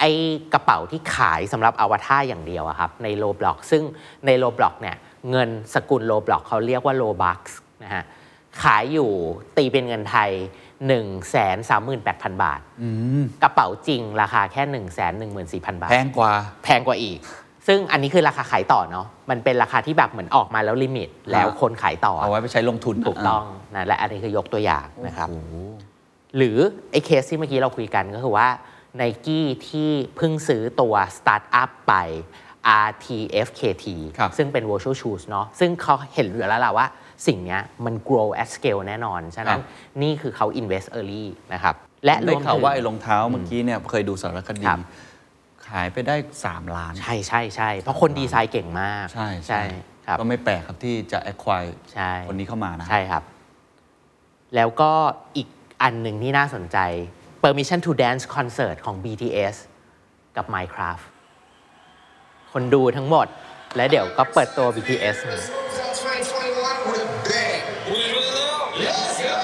[0.00, 0.10] ไอ้
[0.54, 3.82] กระเป๋าที่ขายสำหรับอวตารอย่างเดียวอะครับใน Roblox ซึ่ง
[4.26, 4.96] ใน Roblox เนี่ย
[5.30, 8.04] เงินสกุล Roblox เขาเรียกว่า Robux นะฮะ
[8.62, 9.10] ขายอยู่
[9.56, 10.30] ตีเป็นเงินไทย
[10.76, 10.98] 1 3 8
[11.68, 12.60] 0 0 0 บาท
[13.42, 16.32] กระเป๋าจริงราคาแค่ 1 1 4 0 0 0 บาท แพงกว่า
[16.64, 17.18] แพงกว่าอีก
[17.66, 23.44] ซึ่งอันนี้คือราคาขายต่อเนาะมันเป็นราคาที่แบบเหมือนออกมาแล้ว limit แล้วคนขายต่อ เอาไว้ไปใช้ลงทุนถูกต้อง
[23.76, 25.54] นะและอันนี้คือยกตัวอย่างนะครับโอ้โห
[26.36, 26.56] หรือ
[26.90, 28.48] ไอ้เคสที่เมื่อกี้เราคุยกันก็คือว่า
[29.00, 31.94] n i กี้ที่เพิ่งซื้อตัวสตาร์ทอัพไป
[32.86, 33.84] RTFKT
[34.18, 36.86] ครับซึ่งเป็น virtual shoes เนาะซึ่งเขาเห็นอยู่แล้วล่ะว่า
[37.26, 39.60] สิ่งเนี้ยมัน grow at scale แน่นอน ฉะนั้น
[40.02, 41.74] นี่คือเขา invest early นะครับ
[42.04, 44.80] และรได้วมข่าวถึงว่าไอ้รองเท้าเมื่อกี้เนี่ยเคยดูสารคดีครับ
[45.68, 49.62] ขายไปได้ 3 ล้าน ใช่ใช่ใช่เพราะคนดีไซน์เก่งมาก ใช่ใช่
[50.06, 53.22] ครับก็ไม่แปลกครับที่จะ acquire ใช่คนนี้เข้ามานะใช่ครับ
[54.54, 54.92] แล้วก็
[55.36, 55.48] อีก
[55.82, 56.78] อันหนึ่งที่น่าสนใจ
[57.42, 59.56] Permission to Dance Concert ของ BTS
[60.36, 61.04] กับ Minecraft
[62.52, 63.26] คนดูทั้งหมด
[63.76, 65.42] และเดี๋ยวก็เปิดตัว BTS นะ
[66.06, 67.62] 2021 with a bang.
[67.92, 69.38] We will Let's go.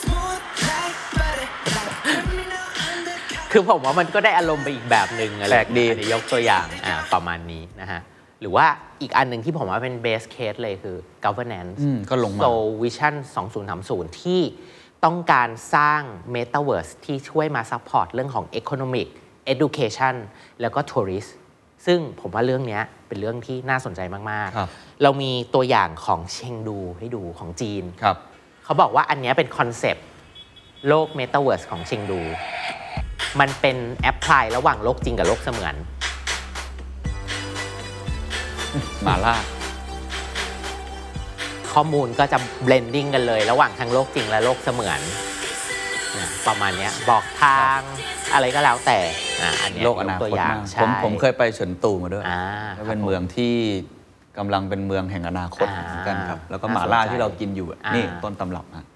[0.00, 3.50] Smooth like butter, like criminal undercover.
[3.52, 8.00] คือผมว่ามันก็ได้อารมณ์ไปอีกแบบหนึ่งอะไรแปลกดี อันนี้ยกตัวอย่างอ่าประมาณนี้นะฮะ
[8.40, 8.66] หรือว่า
[9.02, 13.14] อีกอันหนึ่งที่ผมว่าเป็น base case เลยคือ governance อืมก็ลงมา So Vision
[13.66, 14.40] 2030 ที่
[15.04, 16.02] ต้องการสร้าง
[16.34, 19.08] Metaverse ที่ช่วยมา support เรื่องของ Economic
[19.52, 20.14] Education
[20.60, 21.30] แล้วก็ Tourist
[21.86, 28.16] ซึ่งผมว่าเรื่องเนี้ยเป็นเรื่องที่น่าสนใจมากครับๆเรามีตัวอย่างของเชงดูให้ดูของจีนครับ
[28.64, 30.06] เขาบอกว่าอันเนี้ยเป็นคอนเซปต์
[30.88, 32.20] โลก Metaverse ของเชงดู
[33.40, 35.74] มันเป็นแอปพลายระหว่างโลกจริงกับโลกเสมือน
[39.02, 39.36] หมาล่า
[41.72, 45.00] ข้อมูลก็จะ blending กันเลย ระหว่างทั้งโลกจริงและโลกเสมือน
[46.12, 47.80] เนี่ยประมาณเนี้ยบอกทาง
[48.34, 48.98] อะไรก็แล้วแต่
[49.42, 52.42] อะอันเนี้ยโลกอนาตัควตอย่างมากใช่ผมผมเคยไปเฉิงตูมาด้วยอ่า
[52.74, 53.54] แล้วเป็นครับผมเมืองที่
[54.38, 58.86] กำลังเป็นเมืองแห่งอนาคตอ่าเหมือนกันครับ แล้วก็หมาล่าน่าสนใจที่เรากินอยู่อะอ่านี่ นี่ต้นตำรับฮะ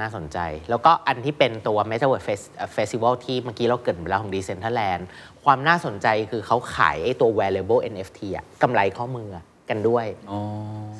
[0.00, 0.38] น่าสนใจ
[0.70, 5.02] แล้วก็อันที่เป็นตัว Metaverse Fest- Festival ที่เมื่อกี้เราเกริ่นไปแล้วของ Decentraland
[5.44, 9.28] ความน่าสนใจคือเขาขายไอ้ตัว Wearable NFT อะกำไลข้อมือ
[9.70, 10.40] กันด้วยอ๋อ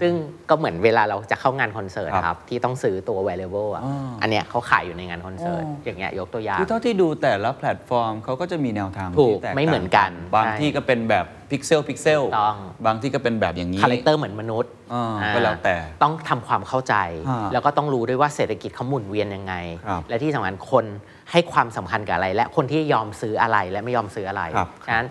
[0.01, 0.13] ซึ่ง
[0.51, 12.57] ก็เหมือนเวลาเราจะเข้างานคอนเสิร์ตครับครับที่ต้องซื้อตัว Wearable อะอ๋ออัอันเนี้ยเขาขายอยู่ในงานคอนเสิร์ตอ๋ออย่างเงี้ยยกตัวอย่างคือเท่าที่ดูแต่ละแพลตฟอร์มเขาก็จะมีแนวทางถูกที่แตกไม่เหมือนกัน บางใช่ที่ก็เป็นแบบพิกเซลพิกเซลถูกต้อง
[12.87, 16.95] บางที่ก็เป็นแบบอย่างนี้คาแรคเตอร์เหมือนมนุษย์อ่าอ่าก็แล้วแต่ต้องทำความเข้าใจ
[17.29, 19.55] อ่าแล้วก็ต้องรู้ด้วยว่าเศรษฐกิจเขาหมุนเวียนยังไง
[19.87, 20.85] ครับและที่สำคัญคน
[21.31, 25.09] ให้ความสำคัญกับอะไร และคนที่ยอมซื้ออะไรและไม่ยอมซื้ออะไรครับฉะนั้น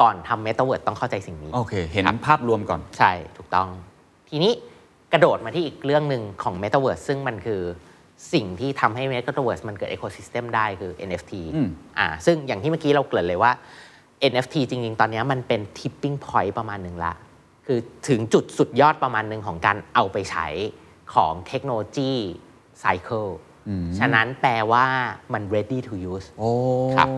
[0.00, 3.68] ก่อนทำ Metaverse ต้องเข้าใจสิ่งนี้ โอเค เห็นภาพรวมก่อน ใช่ ถูกต้อง
[4.28, 4.52] ทีนี้
[5.12, 7.60] กระโดดมาที่อีกเรื่องหนึ่งของ Metaverse ซึ่งมันคือ
[8.32, 13.52] สิ่งที่ทำให้ Metaverse มันเกิด Ecosystem ได้คือ NFT อืม อ่าซึ่งอย่างที่เมื่อกี้เราเกริ่นเลยว่า
[14.32, 17.12] NFT จริง ๆ ตอนนี้มันเป็น tipping point ประมาณหนึ่งละ
[17.66, 20.46] คือถึงจุดสุดยอดประมาณหนึ่งของการเอาไปใช้
[21.14, 22.12] ของเทคโนโลยี
[22.80, 23.26] ไซเคิล
[23.98, 24.86] ฉะนั้นแปลว่า
[25.32, 26.50] มัน ready to use โอ้
[26.96, 27.08] ครับ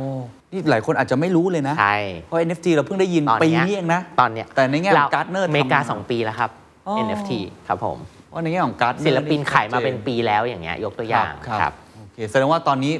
[0.53, 6.51] นี่หลายคนอาจจะไม่รู้เลยนะ ใช่ เพราะ NFT เราเพิ่งได้ยินตอนปีเนี้ย นี้เองนะ ตอนเนี้ยแต่ในแง่ของเ Gartner อเมริกาทำมาสองปีแล้วครับ
[6.87, 7.33] อ๋อ NFT
[7.69, 7.99] ครับผม
[8.33, 12.93] ว่าในแง่ของการ์ดศิลปินขายมาเป็นปีแล้วอย่างเงี้ยยกตัวอย่างครับครับโอเคแสดงว่าตอนนี้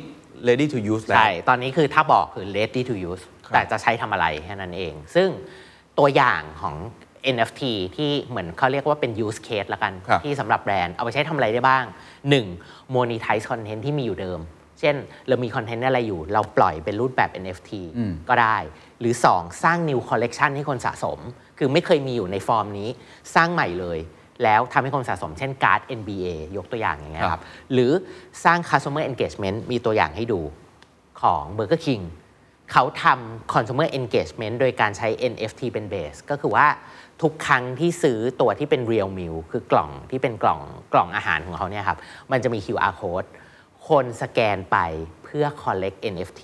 [0.49, 5.29] ready to use แล้ว ใช่ ตอนนี้คือถ้าบอกคือ ready to use ครับแต่จะใช้ทำอะไรแค่นั้นเอง ซึ่ง
[5.99, 6.75] ตัวอย่างของ
[7.35, 7.63] NFT
[7.97, 11.85] ที่เหมือนเขาเรียกว่าเป็น use case ละกัน ครับ ที่สำหรับแบรนด์เอาไปใช้ทำอะไรได้บ้าง
[12.41, 12.95] 1.
[12.95, 14.41] monetize content ที่มีอยู่เดิม
[14.81, 14.97] เช่น
[15.29, 18.57] เรามีคอนเทนต์อะไรอยู่ เราปล่อยเป็นรูปแบบ NFT อืมก็ได้
[19.01, 21.19] หรือ 2 สร้าง new collection ให้คนสะสม
[21.59, 22.89] คือไม่เคยมีอยู่ในฟอร์มนี้
[23.35, 23.99] สร้างใหม่เลย
[24.45, 27.93] แล้วทำให้คนสะสมเช่นการ์ด NBA ยกตัวอย่างอย่างเงี้ยครับหรือ
[28.45, 30.41] สร้าง customer engagement มีตัวอย่างให้ดู
[31.23, 32.05] ของ Burger King
[32.73, 36.67] เขาทำ consumer engagement โดยการใช้ NFT เป็น base ก็คือว่า
[37.23, 40.61] ทุกครั้งที่ซื้อตัวที่เป็น real meal คือกล่องที่เป็นกล่อง
[40.93, 41.99] กล่องอาหารของเขาเนี่ยครับ
[42.33, 43.29] มันจะมี QR code
[43.89, 44.79] คนสแกนไป
[45.25, 46.43] เพื่อ collect NFT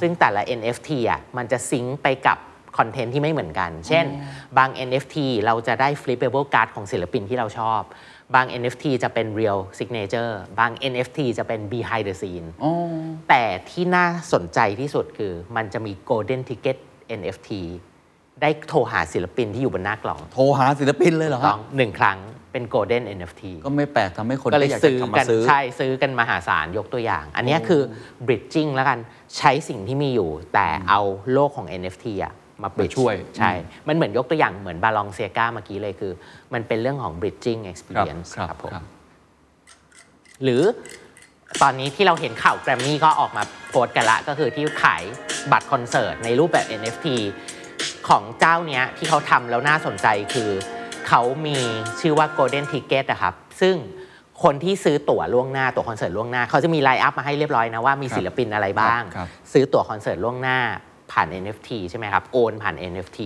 [0.00, 2.38] ซึ่งแต่ละ NFT อะมันจะซิงค์ไปกับ
[2.78, 4.04] คอนเทนต์ที่ไม่เหมือนกัน เช่น
[4.58, 7.82] บาง NFT เราจะได้ flippable card ของศิลปินที่เราชอบ
[8.34, 12.48] บาง NFT จะเป็น real signature บาง NFT จะเป็น behind the scene
[13.28, 16.76] แต่ที่น่าสนใจที่สุดคือมันจะมี golden ticket
[17.18, 17.50] NFT
[18.42, 22.18] ได้โทรหาศิลปินที่อยู่บนหน้ากล่อง โทรหาศิลปินเลยเหรอต้ฮะองหนึ่งครั้ง
[22.56, 27.82] เป็น golden NFT ก็ไม่แปลกทำให้คนก็เลยที่อยากซื้จะอกลับกัมานซื้อ ใช่ซื้อกันมหาศาลยกตัวอย่าง อันเนี้ยคือ
[28.26, 28.98] bridging แล้วกัน
[29.38, 31.00] ใช้สิ่งที่มีอยู่ แต่เอา
[31.32, 33.52] โลกของ NFT อะมา bridge ช่วยใช่
[33.88, 36.12] มันเหมือนยกตัวอย่างเหมือนบาลองเซียกาเมื่อกี้เลยคือ
[36.54, 38.84] มันเป็นเรื่องของ bridging ครับ experience ครับครับผมครับ
[40.42, 40.62] หรือ
[41.62, 45.02] ตอนนี้ที่เราเห็นข่าวแกรมมี่ก็ออกมาโพสต์กันละก็คือที่ขาย
[45.52, 47.06] บัตรคอนเสิร์ตในรูปแบบ NFT
[48.08, 50.50] ของเจ้าเนี้ยที่เขาทำแล้วน่าสนใจคือ
[51.08, 51.58] เขามี
[52.00, 53.76] ชื่อว่า Golden Ticket นะครับ ซึ่ง
[54.42, 60.58] คนที่ซื้อตั๋วล่วงหน้าตั๋วคอนเสิร์ตล่วงหน้า เขาจะมี line up มาให้เรียบร้อยนะว่ามีศิลปินอะไรบ้าง ครับ ซื้อตั๋วคอนเสิร์ตล่วงหน้า
[61.12, 63.18] ผ่าน NFT ใช่ไหมครับ โอนผ่าน NFT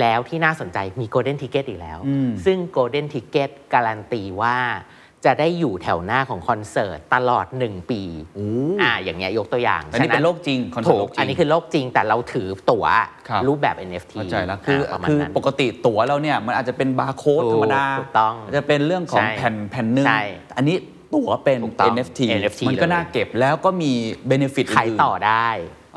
[0.00, 1.98] แล้วที่น่าสนใจมี Golden Ticket อีกแล้ว
[2.44, 4.56] ซึ่ง Golden Ticket การันตีว่า
[5.26, 8.02] จะได้อยู่แถวหน้าของคอนเสิร์ตตลอด 1 ปี
[8.82, 12.84] อ่าอย่างเงี้ยยกตัวอย่างอันนี้ฉะเป็นโลกจริงคอนเสิร์ตถูโลกกจริงอันนี้คือโลกจริงแต่เราถือตั๋ว
[13.28, 20.22] ครับรูปแบบ NFT เข้าใจแล้วคือประมาณคือนั้นปกติตั๋วเราเนี่ยมันอาจจะเป็นบาร์โค้ดถูกธรรมดาถูกต้องอาจจะเป็นเรื่องของใช่แผ่นแผ่นหนึ่งใช่
[20.56, 20.76] อันนี้
[21.14, 23.92] ตั๋วเป็นถูกต้อง NFT NFT มันก็เลยน่าเก็บแล้วก็มี
[24.28, 25.48] benefit ขายต่อได้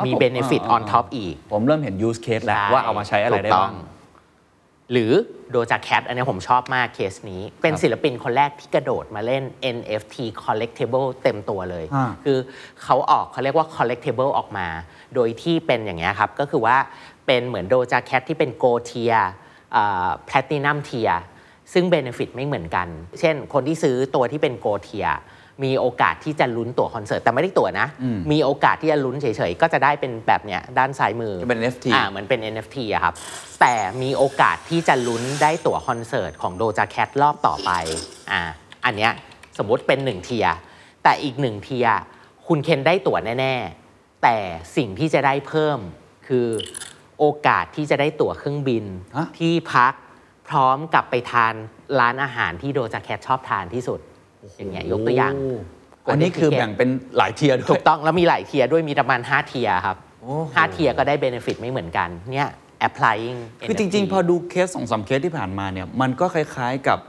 [0.05, 3.73] มีผม benefit า on top อีก ผมเริ่มเห็น use case แล้วใช่ว่าเอามาใช้อะไรได้ถูกต้องบ้าง
[4.91, 5.11] หรือ
[5.51, 9.43] Doja Cat อันนี้ผมชอบมากเคสนี้ เป็นครับศิลปินคนแรกที่กระโดดมาเล่น
[9.75, 12.37] NFT collectible เต็มตัวเลยอ่าคือ
[12.83, 14.67] เขาออกเขาเรียกว่า collectible ออกมา
[15.15, 16.77] โดยที่เป็นอย่างเงี้ยครับ ก็คือว่า
[17.25, 19.21] เป็นเหมือน Doja Cat ที่เป็น gold tier
[20.25, 21.09] platinum tier
[21.73, 22.87] ซึ่ง benefit ไม่เหมือนกัน
[23.19, 25.13] เช่น คนที่ซื้อตัวที่เป็น gold tier
[25.63, 27.87] มีโอกาสที่จะลุ้นตั๋วคอนเสิร์ตแต่ไม่ได้ตั๋วนะ
[28.31, 33.13] มีโอกาสที่จะลุ้นเฉยๆ ก็จะได้เป็นแบบเนี้ยด้านซ้ายมือจะเป็น NFT อ่าเหมือนเป็น NFT อะครับ
[33.61, 37.71] แต่มีโอกาสที่จะลุ้นได้ตั๋วคอนเสิร์ตของ Doja Cat รอบต่อไป
[38.31, 38.41] อ่า
[38.85, 39.11] อันเนี้ย
[39.57, 40.55] สมมุติเป็น1 tier
[41.03, 41.95] แต่อีก1 tier
[42.47, 44.37] คุณเคนได้ตั๋วแน่ๆ แต่
[44.77, 45.79] สิ่งที่จะได้เพิ่ม
[46.27, 46.47] คือ
[47.19, 48.85] โอกาสที่จะได้ตั๋วเครื่องบิน
[49.17, 49.93] ฮะ ที่พัก
[50.49, 51.53] พร้อมกับไปทาน
[51.99, 53.99] ร้านอาหารที่ Doja Cat ชอบทานที่สุด
[54.57, 55.33] อย่างเงี้ยยกตัวอย่าง
[56.03, 62.49] โอันนี้คือแบ่งเป็นหลาย tier ด้วยถูกต้องแล้วมีหลาย tier ด้วยมีประมาณ 5 tier ครับโอ้โหห้า tier ก็ได้ benefit ไม่เหมือนกันเนี่ย
[62.87, 66.99] applying คือ NFT จริง ๆ พอดูเคสสองสามเคสที่ผ่านมาเนี่ยมันก็คล้าย ๆกับ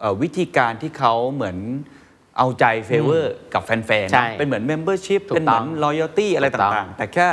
[0.00, 1.56] เอ่อวิธีการที่เขาเหมือน
[2.38, 7.26] เอาใจ favor กับแฟนๆใช่นะเป็นเหมือน Membership ถูกเป็นเหมือนต้อง Loyalty อะไรถูกต้องต่างๆ แต่แค่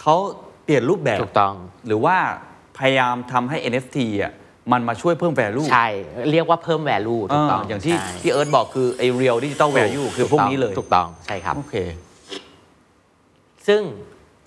[0.00, 0.14] เขา
[0.64, 1.54] เปลี่ยนรูปแบบถูกต้อง
[1.86, 2.16] หรือว่า
[2.78, 4.32] พยายามทำให้ NFT อะ
[4.72, 5.86] มันมาช่วยเพิ่ม value ใช่
[6.32, 11.74] เรียกว่าเพิ่ม value ถูกต้องเอออย่างที่ใช่ที่เอิร์ธบอกคือไอ้ real digital value คือพวกนี้เลยถูกต้องใช่ครับ โอเค
[13.66, 13.82] ซึ่ง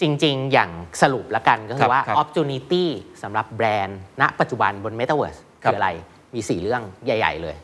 [0.01, 0.71] จริง ๆ อย่าง
[1.01, 2.85] สรุปละกันก็คคืรับอว่า ครับ opportunity
[3.23, 5.89] สำหรับแบรนด์ณปัจจุบันบน Metaverse ครับคืออะไร
[6.33, 7.55] มี 4 เรื่องใหญ่ ๆ เลย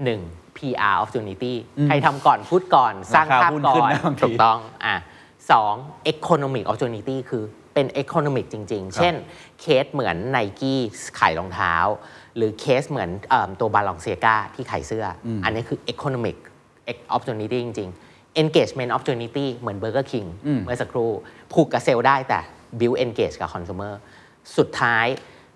[0.00, 0.56] 1.
[0.56, 1.54] PR opportunity
[1.86, 4.94] ใครทำก่อนพูดก่อน สร้างราคาภาพหุ้นก่ขึ้อนนนะบางที ถูกต้องอะ
[5.50, 5.74] สอง
[6.12, 9.14] economic opportunity คือ เป็น economic จริง ๆ เช่น
[9.60, 10.80] เคสเหมือน n i กี้
[11.18, 11.74] ขายรองเท้า
[12.36, 16.36] หรือเคสเหมือนเอิ่มตัวบาลองเซียกาที่ขายเสื้อออันนี้คือ economic
[17.14, 20.28] opportunity จริง ๆ engagement opportunity เหมือน Burger King
[20.64, 21.10] เมื่อสักครู่
[21.52, 22.40] ผูกกับเซลล์ได้แต่
[22.78, 23.92] build engage กับ consumer
[24.56, 25.06] สุดท้าย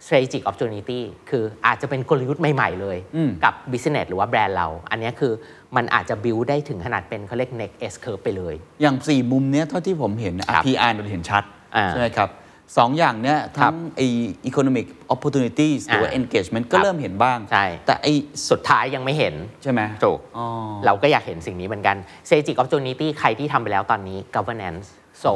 [0.04, 1.00] strategic opportunity
[1.30, 2.98] คืออาจจะเป็นกลยุทธ์ใหม่ ๆ เลย
[3.44, 5.32] กับ business หรือว่าแบรนด์เรา อันนี้คือ
[5.76, 11.55] มันอาจจะ build ได้ถึงขนาดเป็นเขาเรียก next S curve ไปเลย อย่าง 4 มุมเนี้ยเท่าที่ผมเห็นครับ PR เราเห็นชัดอ่า
[11.90, 12.30] ใช่ไหมครับ
[12.78, 14.06] สองอย่างเนี้ยครัทั้บงไอ้
[14.48, 18.12] economic opportunities หรือว่าอ่า engagement ก็ครับเริ่มเห็นบ้าง ใช่ แต่ไอ้
[18.50, 20.46] สุดท้ายยังไม่เห็นใช่ไหมถูกอ๋อ
[20.86, 24.86] เราก็อยากเห็นสิ่งนี้เหมือนกัน strategic opportunity ใครที่ทำไปแล้วตอนนี้ governance
[25.22, 25.32] so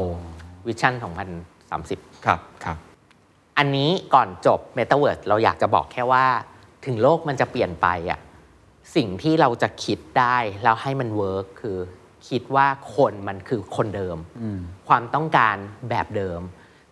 [0.67, 0.95] vision
[1.61, 2.77] 2030 ครับครับ
[3.59, 6.27] อันนี้ก่อนจบ Metaverse เราอยากจะบอกแค่ว่า
[6.87, 8.21] ถึงโลกมันจะเปลี่ยนไปอะ
[8.97, 11.77] สิ่งที่เราจะคิดได้แล้วให้มันเวิร์กคือ
[12.29, 14.17] คิดว่าคนมันคือคนเดิม
[14.89, 15.57] ความต้องการ
[15.91, 16.41] แบบเดิม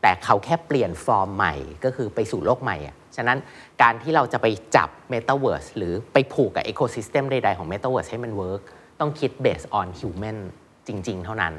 [0.02, 3.38] แต่เขาแค่เปลี่ยนฟอร์มใหม่ก็คือไปสู่โลกใหม่อะฉะนั้น
[3.82, 8.60] การที่เราจะไปจับ Metaverse หรือไปผูกกับ Ecosystem ใดๆของ Metaverse ให้มัน work
[9.00, 10.38] ต้องคิด based on human
[10.86, 11.54] จริง ๆ เท่านั้น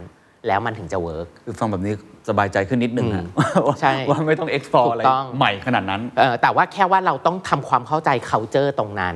[0.48, 1.94] แล้วมันถึงจะ work คือฟังแบบนี้
[2.30, 3.26] สบายใจขึ้นนิดนึงอืนะ
[3.68, 9.16] ว่าใช่ว่าไม่ต้อง explore ถูกอะไรต้องใหม่ขนาดนั้นเออแต่ว่าแค่ว่าเราต้องทำความเข้าใจ culture ตรงนั้น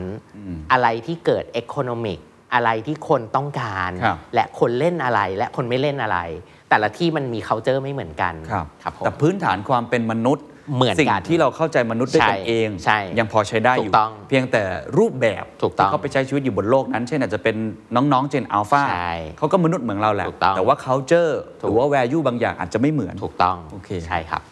[0.71, 2.19] อะไรที่เกิด economic
[2.53, 6.19] อะไรที่คนต้องการ ครับ และคนเล่นอะไรและคนไม่เล่นอะไร
[6.69, 14.63] แต่ละที่มันมี culture ไม่เหมือนกันครับครับผม แต่พื้นฐานความเป็นมนุษย์เหมือนกันสิ่งที่เราเข้าใจมนุษย์ด้วยกันใช่เอง ใช่ยังพอใช้ได้อยู่ ถูกต้องเพียงแต่
[14.97, 17.55] รูปแบบถูกต้องที่เขาไปใช้ชีวิตอยู่บนโลกนั้น เช่นอาจจะเป็น
[17.95, 24.43] น้องๆเจนอัลฟาใช่เขาก็มนุษย์เหมือนเราแหละ ถูกต้องแต่ว่า culture หถูกรือว่า value บางอย่างอาจจะไม่เหมือน ถูกต้องโอเค ใช่ครับ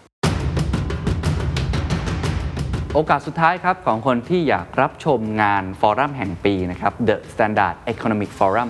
[2.96, 8.70] โอกาสสุดท้ายครับของคนที่อยากรับชมงานฟอรัมแห่งปีนะครับ The Standard Economic Forum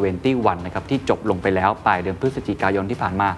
[0.00, 3.28] 2021 นะครับที่จบลงไปแล้วปลายเดือนพฤศจิกายนที่ผ่านมา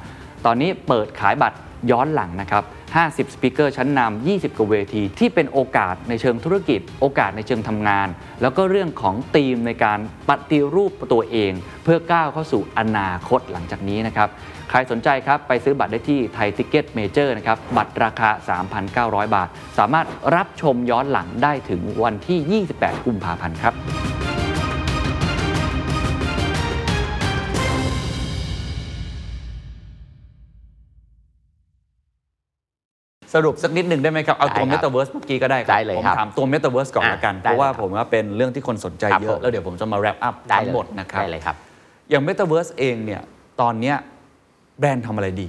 [0.45, 1.57] ตอนนี้เปิดขายบัตร
[1.91, 8.09] ย้อนหลังนะครับ 50 speaker ชั้นนำ 20 กว่าเวที ที่เป็นโอกาสในเชิงธุรกิจ โอกาสในเชิงทำงาน
[8.43, 11.53] แล้วก็เรื่องของธีมในการปฏิรูปตัวเอง
[11.85, 14.29] เพื่อก้าวเข้าสู่อนาคตหลังจากนี้นะครับ
[14.75, 18.31] ใครสนใจครับไปซื้อบัตรได้ที่ Thaiticketmajor นะครับบัตรราคา
[19.23, 20.07] 3,900 บาท สามารถ
[20.37, 23.75] รับชมย้อนหลังได้ถึงวันที่ 28 กุมภาพันธ์ครับ
[33.35, 41.57] สรุปสักนิดหนึ่งได้ไหมครับ เอาตัวได้ครับ Metaverse เมื่อกี้ก็ได้ครับได้เลยผมครับถามตัว Metaverse ก่อนอะละกันได้เพราะว่าเลยครับผมว่าเป็นเรื่องที่คนสนใจครับเยผอะมแล้วเดี๋ยวผมจะมา wrap up ได้ทั้งเลยหมดนะครับได้เลยครับ
[42.11, 43.23] อย่าง Metaverse เองเนี่ย
[43.61, 43.97] ตอนเนี้ย
[44.79, 45.49] แบรนด์ทำอะไรดี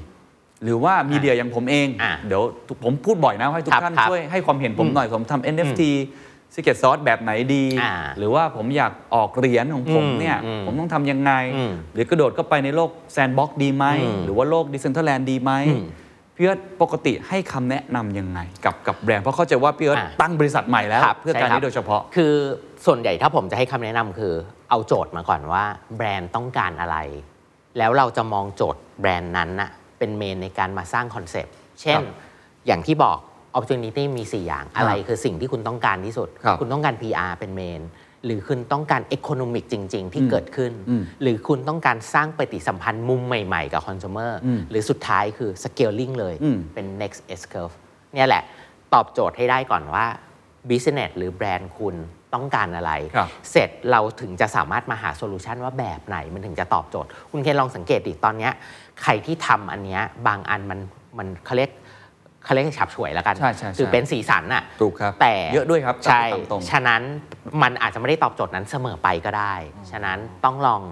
[0.63, 2.43] หรือว่ามีเดียอย่างผมเองอะเดี๋ยว
[2.83, 5.81] ผมพูดบ่อยนะให้ทุกครับท่านครับช่วยให้ความเห็นผมอืมหน่อยผมทำ NFT
[6.55, 15.85] Secret Sauce แบบไหนดีอ่าหรือว่าผมอยากออกเหรียญของผมอืมเนี่ยอืมผมต้องทำยังไงอืมหรือกระโดดเข้าไปในโลกแซนด์บ็อกดีไหมอืมหรือว่าโลก Decentraland ดีไหมอืม
[16.35, 22.33] พี่เอิร์ธปกติให้คำแนะนำยังไง กับกับแบรนด์เพราะเข้าใจว่าพี่เอิร์ธอะตั้งบริษัทใหม่แล้วครับเพื่อการนี้ใช่ครับโดยเฉพาะ คือ
[22.85, 24.33] ส่วนใหญ่ถ้าผมจะให้คำแนะนำคือ
[24.69, 25.63] เอาโจทย์มาก่อนว่า
[25.95, 26.97] แบรนด์ต้องการอะไร
[27.77, 32.05] แล้วเราจะมองโจทย์ แบรนด์นั้นน่ะเป็น main ในการมาสร้าง concept เช่นครับ
[32.67, 33.17] อย่างที่บอก
[33.55, 37.81] opportunity มี 4 อย่างอะไรคือสิ่งที่คุณต้องการที่สุด ครับคุณต้องการ PR เป็น main
[38.25, 47.75] หรือคุณต้องการ economic จริง ๆ ที่อืมเกิดขึ้นอืมหรือคุณต้องการสร้างปฏิสัมพันธ์มุมใหม่ ๆ กับ consumer อืมหรือสุดท้ายคือ scaling เลยอืม เป็น next S curve
[48.13, 48.43] เนี่ยแหละ
[48.93, 50.05] ตอบโจทย์ให้ได้ก่อนว่า
[50.69, 51.95] business หรือแบรนด์คุณ
[52.33, 58.53] ต้องการอะไร ครับ เสร็จเราถึงจะสามารถมาหา solution ว่าแบบไหนมันถึงจะตอบโจทย์ คุณเคนลองสังเกตดิตอนเนี้ย
[59.01, 60.79] ใครที่ทำอันเนี้ยบางอันมัน
[61.17, 61.71] มันเขาเรียก
[62.45, 67.01] เขาเรียกฉาบฉวยแล้วกันใช่ใช่ใช่คือเป็นสีสันอะถูกครับ แต่เยอะด้วยครับ ใช่ตามตรงฉะนั้น
[67.61, 69.53] มันอาจจะไม่ได้ตอบโจทย์นั้นเสมอไปก็ได้
[69.91, 70.83] ฉะนั้นต้องลอง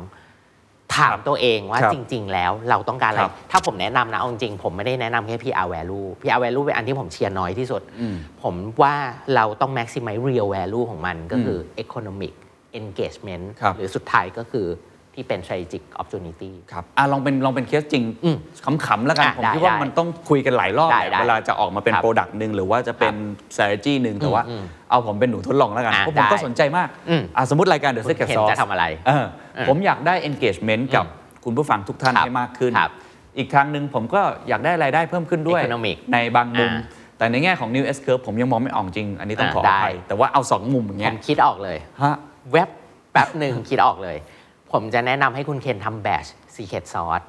[0.96, 8.96] ถามตัวเองว่าครับจริง ๆ แล้วเราต้องการอะไรครับถ้าผมแนะนำนะเอาจริงๆผมไม่ได้แนะนำแค่ PR value PR value เป็นอันที่ผมเชียร์น้อยที่สุดอืมผมว่า
[9.36, 12.34] เราต้อง maximize real value ของมันก็คือ economic
[12.80, 14.68] engagement ครับหรือสุดท้ายก็คือ
[15.16, 18.38] ที่เป็น strategic opportunity ครับอะลองเป็นลองเป็นเคสจริงอืม
[18.86, 23.16] ขำๆแล้วกันอะผมได้คิดว่าได้มันต้องคุยกันหลายรอบได้แหละได้เวลาจะออกมาเป็นครับ product หนึ่งหรือว่าจะเป็น
[23.54, 31.06] strategy หนึ่งแต่ว่าอืมเอาผมเป็นหนูทดลองแล้วกันอะเพราะผมก็ได้สนใจมากอืมอะสมมติรายการ The Secret Sauce คุณเคน จะทำอะไรเออเออผมอยากได้ engagement กับ
[31.46, 32.92] คุณผู้ฟังทุกท่านครับให้มากขึ้นครับ
[33.38, 42.16] อีกทางหนึ่งผมก็อยากได้รายได้เพิ่มขึ้นด้วย Economic ในบางมุมอ่าแต่ในแง่ของ New S Curve ผมยังมองไม่ออกจริง อันนี้ต้องอ่าขออภัยได้แต่ว่าเอาสองมุมอย่างเงี้ยผมคิดออกเลยฮะ
[42.52, 42.70] แวบ
[43.12, 44.18] แป๊บหนึ่งคิดออกเลย
[44.72, 47.26] ผมจะแนะนำให้คุณเคนทำแบช Secret Sauce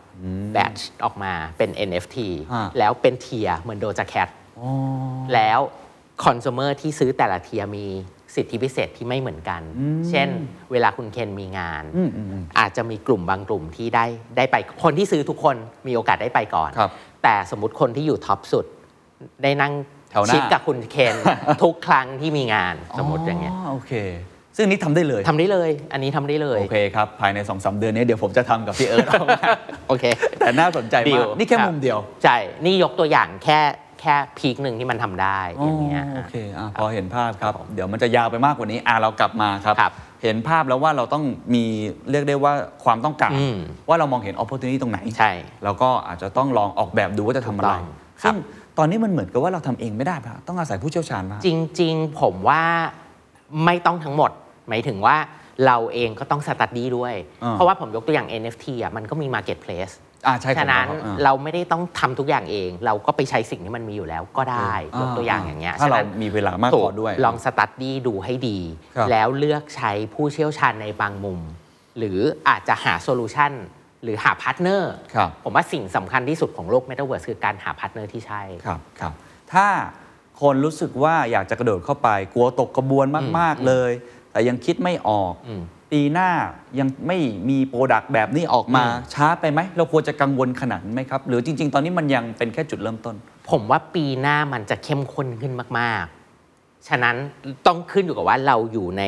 [0.53, 2.17] แบชออกมาเป็น NFT
[2.53, 4.29] ฮะ แล้วเป็นเทียร์เหมือนโดจ a แคท
[5.35, 5.59] แล้ว
[6.25, 7.87] คอน sumer ที่ซื้อแต่ละ tier มี
[8.35, 9.63] สิทธิพิเศษที่ไม่เหมือนกัน
[10.11, 10.29] เช่น
[10.73, 16.91] เวลาคุณเคนมีงาน อืมอืมอืม อาจจะมีกลุ่มบางกลุ่มที่ได้ได้ไปคนที่ซื้อทุกคนมีโอกาสได้ไปก่อน ครับ
[17.23, 18.67] แต่สมมติคนที่อยู่ท็อปสุด
[19.43, 19.73] ได้นั่ง
[20.11, 21.15] แถวหน้า ชิดกับคุณเคน
[21.63, 23.93] ทุกครั้งที่มีงานสมมติอย่างเงี้ย โอเค
[24.57, 29.41] ซึ่งนี้ทำได้เลย ทำได้เลย อันนี้ทำได้เลย โอเคครับ ภายใน2อสเดือนนี้เดี๋ยวผมจะทำกับพี่เอิร์ธเอามา
[29.89, 30.05] โอเค
[30.39, 33.61] แต่น่าสนใจดีมาลก นี่แค่รับมุมเดียวใช่ นี่ยกตัวอย่างแค่
[34.01, 41.65] แค่พีคหนึ่งที่มันทำได้อย่างเงี้ย โอเคอะพอเห็นภาพครับ เดี๋ยวมันจะยาวไปมากกว่านี้อะเรากลับมาครับ ครับเห็นภาพแล้วว่าเราต้องมี
[42.11, 42.53] เรียกได้ว่า
[42.85, 43.57] ความต้องการ อืม
[43.89, 45.33] ว่าเรามองเห็น opportunity ตรงไหนใช่
[45.65, 47.85] แล้วก็อาจจะต้องลองออกแบบดูว่าจะทำอะไรถูกต้อง
[48.23, 48.37] ครับ ซึ่ง
[48.79, 51.49] ตอนนี้มันเหมือนกับว่าเราทำเองไม่ได้ป่ะต้องอาศัยผู้เชี่ยวชาญมากจ
[51.81, 52.63] ริง ๆ ผมว่า
[53.65, 54.42] ไม่ต้องทั้งหมดห
[54.73, 55.17] มายถึงว่า
[55.67, 59.95] เราเองก็ต้องสตัดดี้ด้วยอ่าเพราะว่าผมยกตัวอย่าง NFT อะมันก็มี Marketplace
[60.27, 68.59] อ่าใช่ผมฉะนั้นครับอ่าเราไม่ได้ต้องทำทุกอย่างเอง เราก็ไปใช้สิ่งที่มันมีอยู่แล้วก็ได้อ่ายกตัวอย่างอย่างเงี้ยถ้าเราฉะนั้นมีเวลามากพอด้วย ลองสตัดดี้ดูให้ดี
[68.97, 71.41] ครับแล้วเลือกใช้ผู้เชี่ยวชาญในบางมุม
[71.99, 72.19] หรือ
[72.49, 73.53] อาจจะหา solution
[74.03, 79.13] หรือหา partner ครับผมว่าสิ่งสำคัญที่สุดของโลก Metaverse คือการหา partnerที่ใช่ครับครับ
[79.53, 79.67] ถ้า
[80.43, 83.07] คนรู้สึกว่าอยากจะกระโดดเข้าไปกลัวตกกระบวน
[83.39, 83.91] มาก ๆ เลย
[84.33, 85.63] แต่ยังคิดไม่ออกอืม
[85.93, 86.31] ปีหน้า
[86.79, 87.19] ยังไม่
[87.49, 93.15] มี product แบบนี้ออกมาช้าไปไหม เราควรจะกังวลขนาดนั้นไหมครับ หรือจริง ๆ ตอนนี้มันยังเป็นแค่จุดเริ่มต้น
[93.51, 96.05] ผมว่าปีหน้ามันจะเข้มข้นขึ้นมาก
[96.47, 97.17] ๆ ฉะนั้น
[97.67, 99.05] ต้องขึ้นอยู่กับว่าเราอยู่ใน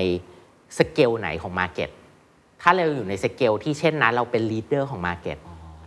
[0.79, 1.90] สเกลไหนของ market
[2.62, 5.38] ถ้าเราอยู่ในสเกลที่เช่นนั้นเราเป็น leader ของ market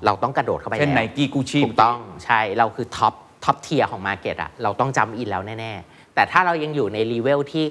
[0.06, 7.66] เราต้องกระโดดเข้าไปเช่นแล้วไนกี้กูชีถูกต้องใช่เราคือ top top tier ของ market อะเราต้อง jump in แล้วแน่ ๆ แต่ถ้าเรายังอยู่ในรีเวลที่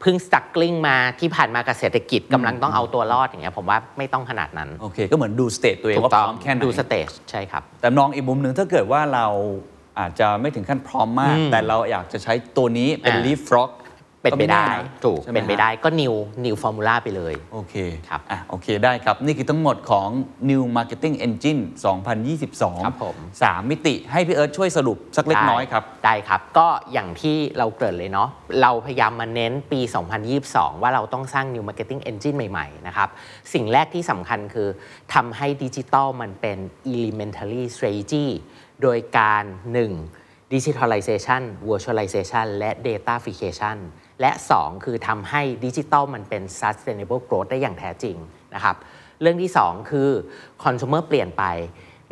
[0.00, 9.26] เพิ่ง struggling มาที่ผ่านมากับเศรษฐกิจกำลังต้องเอาตัวรอดอย่างเงี้ยผมว่าไม่ต้องขนาดนั้น โอเค ก็เหมือนดู stage ตัวเองว่าพร้งอมแค่ไหน ถูกต้อง ดู stage ใช่ครับ แต่มองอีกมุมหนึ่งถ้าเกิดว่าเรา
[9.98, 13.70] อาจจะไม่ถึงขั้นพร้อมมากอืมแต่เราอยากจะใช้ตัวนี้เป็นอ่า leapfrog
[14.30, 14.64] เป็นไปได้
[15.04, 17.74] ถูกใช่ไหมเป็นไปได้ฮะ ก็ new new formula ไปเลย โอเค
[18.08, 20.08] ครับอะโอเคได้ครับ นี่คือทั้งหมดของ
[20.50, 21.60] New Marketing Engine
[22.22, 28.28] 2022ครับผมสามมิติให้พี่เอิร์ธช่วยสรุปสักเล็กน้อยครับ ได้ครับก็อย่างที่เราเกริ่นเลยเนาะ
[28.62, 29.80] เราพยายามมาเน้นปี
[30.30, 33.08] 2022 ว่าเราต้องสร้าง New Marketing Engine ใหม่ ๆ นะครับ
[33.52, 34.68] สิ่งแรกที่สำคัญคือ
[35.14, 36.58] ทำให้ดิจิตอลมันเป็น
[36.94, 38.26] elementary strategy
[38.82, 39.44] โดยการ
[39.98, 40.54] 1.
[40.54, 43.78] digitalization virtualization และ datafication
[44.20, 48.16] และ 2 คือทำให้ดิจิตอลมันเป็น sustainable growth ได้อย่างแท้จริง
[48.54, 48.76] นะครับ
[49.20, 50.10] เรื่องที่ 2 คือ
[50.64, 51.44] consumer เปลี่ยนไป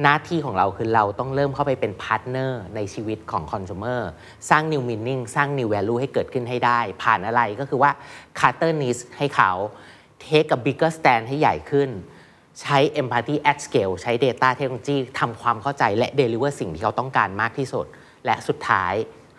[0.02, 4.00] หน้าที่ของเราคือเราต้องเริ่มเข้าไปเป็น partner ในชีวิตของคอน sumer
[4.50, 7.90] สร้าง new meaning สร้าง new value ให้เกิดขึ้นให้ได้ ผ่านอะไรก็คือว่า
[8.40, 9.52] cater needs ให้เขา
[10.26, 11.90] take a bigger stand ให้ใหญ่ขึ้น
[12.60, 17.86] ใช้ empathy at scale ใช้ data technology ทำความเข้าใจและ deliver สิ่งที่เขาต้องการมากที่สุด
[18.24, 18.94] และสุดท้าย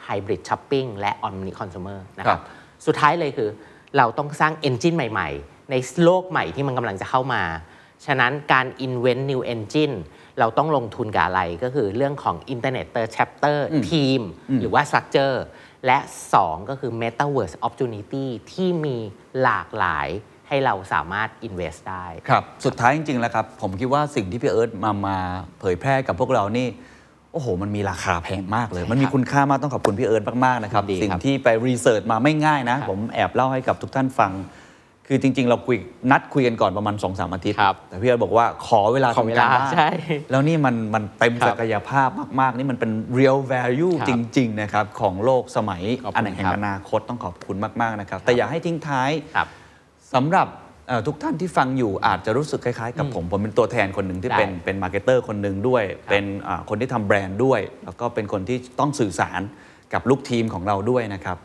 [0.08, 3.50] hybrid shopping และ omni consumer นะครัรับบ สุดท้ายเลยคือ
[3.98, 7.44] เราต้องสร้าง engine ใหม่ ๆ ในโลกใหม่ที่มันกำลังจะเข้ามา
[8.06, 9.96] ฉะนั้นการ invent new engine
[10.40, 13.58] เราต้องลงทุนกับอะไรก็คือเรื่องของ Internet Chapter
[13.92, 14.22] ทีม
[14.60, 15.36] หรือว่า Structure
[15.86, 15.98] และ
[16.34, 18.98] 2 ก็คือ Metaverse Opportunity ที่มี
[19.42, 20.08] หลากหลาย
[20.48, 25.18] ให้เราสามารถ invest ได้ ครับ สุดท้ายจริงๆ แล้วครับ ผมคิดว่าสิ่งที่พี่เอิร์ธมามา
[25.60, 34.34] เผยแพร่กับพวกเรานี่โอ้โห มันมีราคาแพงมากเลย มันมีคุณค่ามากต้องขอบคุณพี่เอิร์ธมากๆนะครับดีครับ สิ่งที่ไปรีเสิร์ชมาไม่ง่ายนะ ผมแอบเล่าให้กับทุกท่านฟัง
[35.10, 35.78] คือจริง ๆ เราคุย
[36.12, 39.90] นัดคุยกันก่อนประมาณ2อสอาทิตย์ครับแต่พี่เอิร์ธบอกว่าขอเวลาขอเวลาทำการบ้นใช่
[40.32, 42.10] แล้วนี่มันมันเต็มศักยภาพครับ
[42.42, 49.48] มาก ๆ นี่มันเป็น real value ครับจริง ๆ นะครับ ของโลกสมัยแห่งอนาคต ขอบคุณอันแห่งครับ อันต้องขอบคุณมากๆนะครับ แต่อยากให้ทิ้งท้ายครับ
[50.14, 50.67] สำหรับเอ่อ
[51.08, 59.42] ทุกท่านที่ฟังอยู่อาจจะรู้สึกคล้ายๆ กับผม ผมเป็นตัวแทนคนหนึ่งที่ได้เป็นเป็น marketer คนหนึ่งด้วย เป็นอ่าคนที่ทำแบรนด์ด้วย แล้วก็เป็นคนที่ต้องสื่อสาร
[59.94, 61.38] กับลูกทีมของเราด้วยนะครับ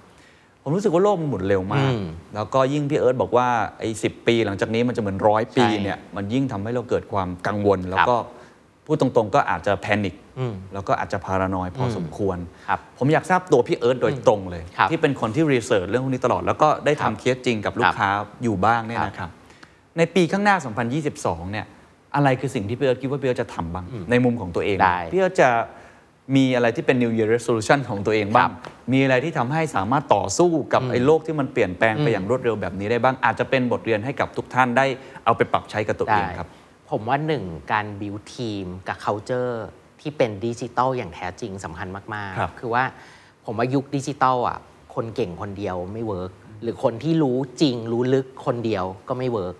[0.62, 8.16] ผมรู้สึกว่าโลกมันหมุนเร็วมากอืมแล้วก็ยิ่งพี่เอิร์ธบอกว่าไอ้สิบปีหลังจากนี้มันจะเหมือนร้อยปีใช่เนี่ยมันยิ่งทำให้เราเกิดความกังวล แล้วครับก็
[8.86, 10.21] พูดตรงๆ ก็อาจจะ panic อืม
[10.74, 18.10] แล้วก็อาจจะ paranoid พอสมควรครับผมอยากทราบตัวพี่เอิร์ธโดยตรงเลยครับที่เป็นคนที่ research เรื่องพวกนี้ตลอด แล้วก็ได้ครับทำเคสจริงกับลูกค้าครับ
[18.42, 19.30] อยู่บ้างเนี่ยครับนะครับ
[19.98, 20.56] ในปีข้างหน้า
[21.04, 21.66] 2022 เนี่ย
[22.14, 25.50] อะไรคือสิ่งที่พี่เอิร์ธคิดว่าพี่เอิร์ธจะทำบ้าง ในมุมของตัวเองได้พี่เอิร์ธจะ
[26.36, 28.52] มีอะไรที่เป็น New Year Resolution ของตัวเองบ้างครับ
[28.92, 34.86] มีอะไรที่ทำให้สามารถต่อสู้กับไอ้โลกที่มันเปลี่ยนแปลงไปอืมอย่างรวดเร็วแบบนี้ได้บ้าง อาจจะเป็นบทเรียนให้กับทุกท่านได้
[35.24, 36.48] เอาไปปรับใช้กับตัวเองครับ
[36.90, 39.56] ผมว่าหนึ่งการบิวทีมกับ culture
[40.02, 42.84] ที่เป็นดิจิตอลอย่างแท้จริงสำคัญมาก ครับ ๆ คือว่า
[43.44, 44.58] ผมว่ายุคดิจิตอลอะ
[44.94, 46.32] คนเก่งคนเดียวไม่ work
[46.62, 49.56] หรือคนที่รู้จริงรู้ลึกคนเดียวก็ไม่ work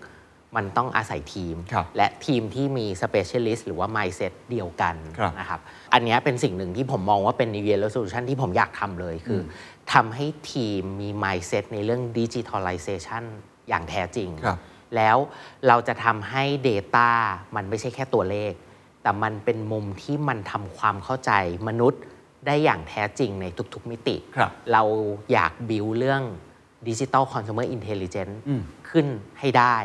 [0.55, 5.59] มันต้องอาศัยทีม ครับและทีมที่มี specialist หรือว่า mindset เดียวกันครับ นะครับ
[5.93, 13.23] อันเนี้ยเป็นสิ่งหนึ่งที่ผมมองว่าเป็น New Year Resolution ที่ผมอยากทำเลยคือทำให้ทีมมี mindset ในเรื่อง digitalization
[13.69, 14.59] อย่างแท้จริง ครับ
[14.95, 15.17] แล้ว
[15.67, 17.09] เราจะทำให้ Data
[17.55, 18.53] มันไม่ใช่แค่ตัวเลข
[19.03, 21.31] แต่มันเป็นมุมที่มันทำความเข้าใจ
[21.67, 22.01] มนุษย์
[22.45, 24.83] ได้อย่างแท้จริงในทุกๆมิติครับเรา
[25.31, 26.23] อยากบิวเรื่อง
[26.87, 29.07] Digital Consumer Intelligence อืมขึ้น
[29.39, 29.77] ให้ได้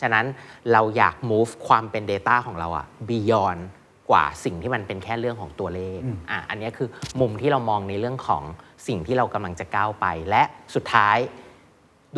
[0.00, 0.26] ฉะนั้น
[0.72, 3.62] เราอยาก move ความเป็น Data ของเราอะ beyond
[4.10, 6.00] กว่าสิ่งที่มันเป็นแค่เรื่องของตัวเลข
[6.30, 6.88] อะอันเนี้ยคือ
[7.20, 8.42] มุมที่เรามองในเรื่องของ
[8.86, 10.42] สิ่งที่เรากำลังจะก้าวไป และ
[10.74, 11.18] สุดท้าย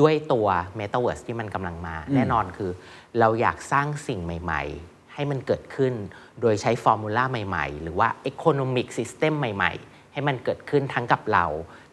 [0.01, 0.47] ด้วยตัว
[0.79, 2.71] Metaverse ที่มันกำลังมา แน่นอนคือ
[3.21, 5.95] เราอยากสร้างสิ่งใหม่ ๆ ให้มันเกิดขึ้น
[6.41, 11.45] โดยใช้ formula ใหม่ ๆ หรือว่า Economic System ใหม่ ๆ ให้มันเกิดขึ้นทั้งกับเรา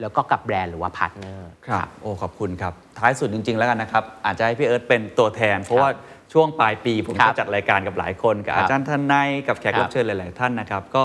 [0.01, 5.89] แล้วก็กับแบรนด์หรือว่า partner ครับโอ้ขอบคุณครับ ท้ายสุดจริง ๆ แล้วกันนะครับ อาจจะให้พี่เอิร์ธเป็นตัวแทน เพราะว่า
[6.33, 11.03] ช่วงปลายปีผมก็ครับจัดรายการกับหลายคนกับครับอาจารย์ทนายกับแขกรับเชิญครับหลาย ๆ ท่านนะครับก็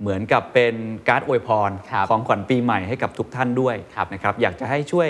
[0.00, 0.74] เหมือนกับเป็น
[1.08, 5.08] การ์ดอวยพรครับของขวัญปีใหม่ให้กับทุกท่านด้วยครับนะครับอยากจะให้ช่วย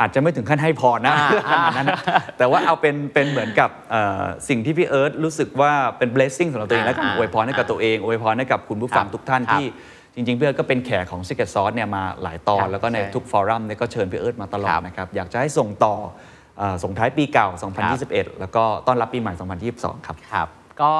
[0.00, 2.00] อาจจะไม่ถึงขั้นให้พรนะอ่าขนาดนั้นนะ
[2.38, 9.66] แต่ว่าเอาเป็นเป็นเหมือนกับเอ่อสิ่งที่พี่เอิร์ธรู้สึกว่าเป็น blessing สำหรับตัวเองแล้วกันอ่าอวยพรให้กับตัวเองอวยพรให้กับคุณผู้ฟังครับทุกท่านครับที่
[10.14, 15.94] จริง ๆ พี่เอิร์ธก็เป็นแขกของ Secret Sauce เนี่ยมาหลายตอครัน บแล้วก็ในใช่ทุกฟอรัมเนี่ยก็เชิญพี่เอิร์ธมาตลอดครับนะครับ อยากจะให้ส่งต่อ
[16.58, 17.48] เอ่อส่งท้ายปีเก่า
[17.94, 19.32] 2021 แล้วก็ต้อนรับปีใหม่
[19.72, 20.48] 2022 ครับ ครับ
[20.82, 20.92] ก็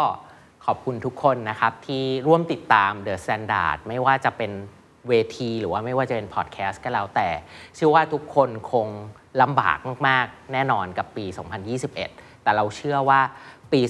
[0.67, 4.51] ขอบคุณทุกคนนะครับที่ร่วมติดตาม The Standard ไม่ว่าจะเป็น
[5.09, 7.29] เวที หรือว่าไม่ว่าจะเป็นพอดแคสต์ก็แล้วแต่
[7.75, 8.89] เชื่อว่าทุกคนคง
[9.43, 9.79] ลำบาก
[10.09, 11.25] มากๆ แน่นอนกับปี
[11.85, 13.21] 2021 แต่เราเชื่อว่า
[13.73, 13.81] ปี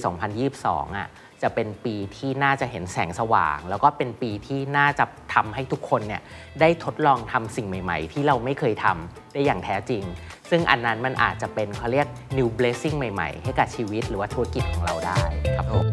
[0.44, 1.08] 2022อะ
[1.42, 5.04] จะเป็นปีที่น่าจะเห็นแสงสว่าง แล้วก็เป็นปีที่น่าจะ
[5.34, 6.22] ทำให้ทุกคนเนี่ย
[6.60, 10.02] ได้ทดลองทำสิ่งใหม่ ๆ ที่เราไม่เคยทำได้อย่างแท้จริง
[10.50, 12.06] ซึ่งอันนั้นมันอาจจะเป็นเขาเรียก
[12.38, 15.20] new blessing ใหม่ ๆ ให้กับชีวิตหรือว่าธุรกิจของเราได้
[15.56, 15.86] ครับผม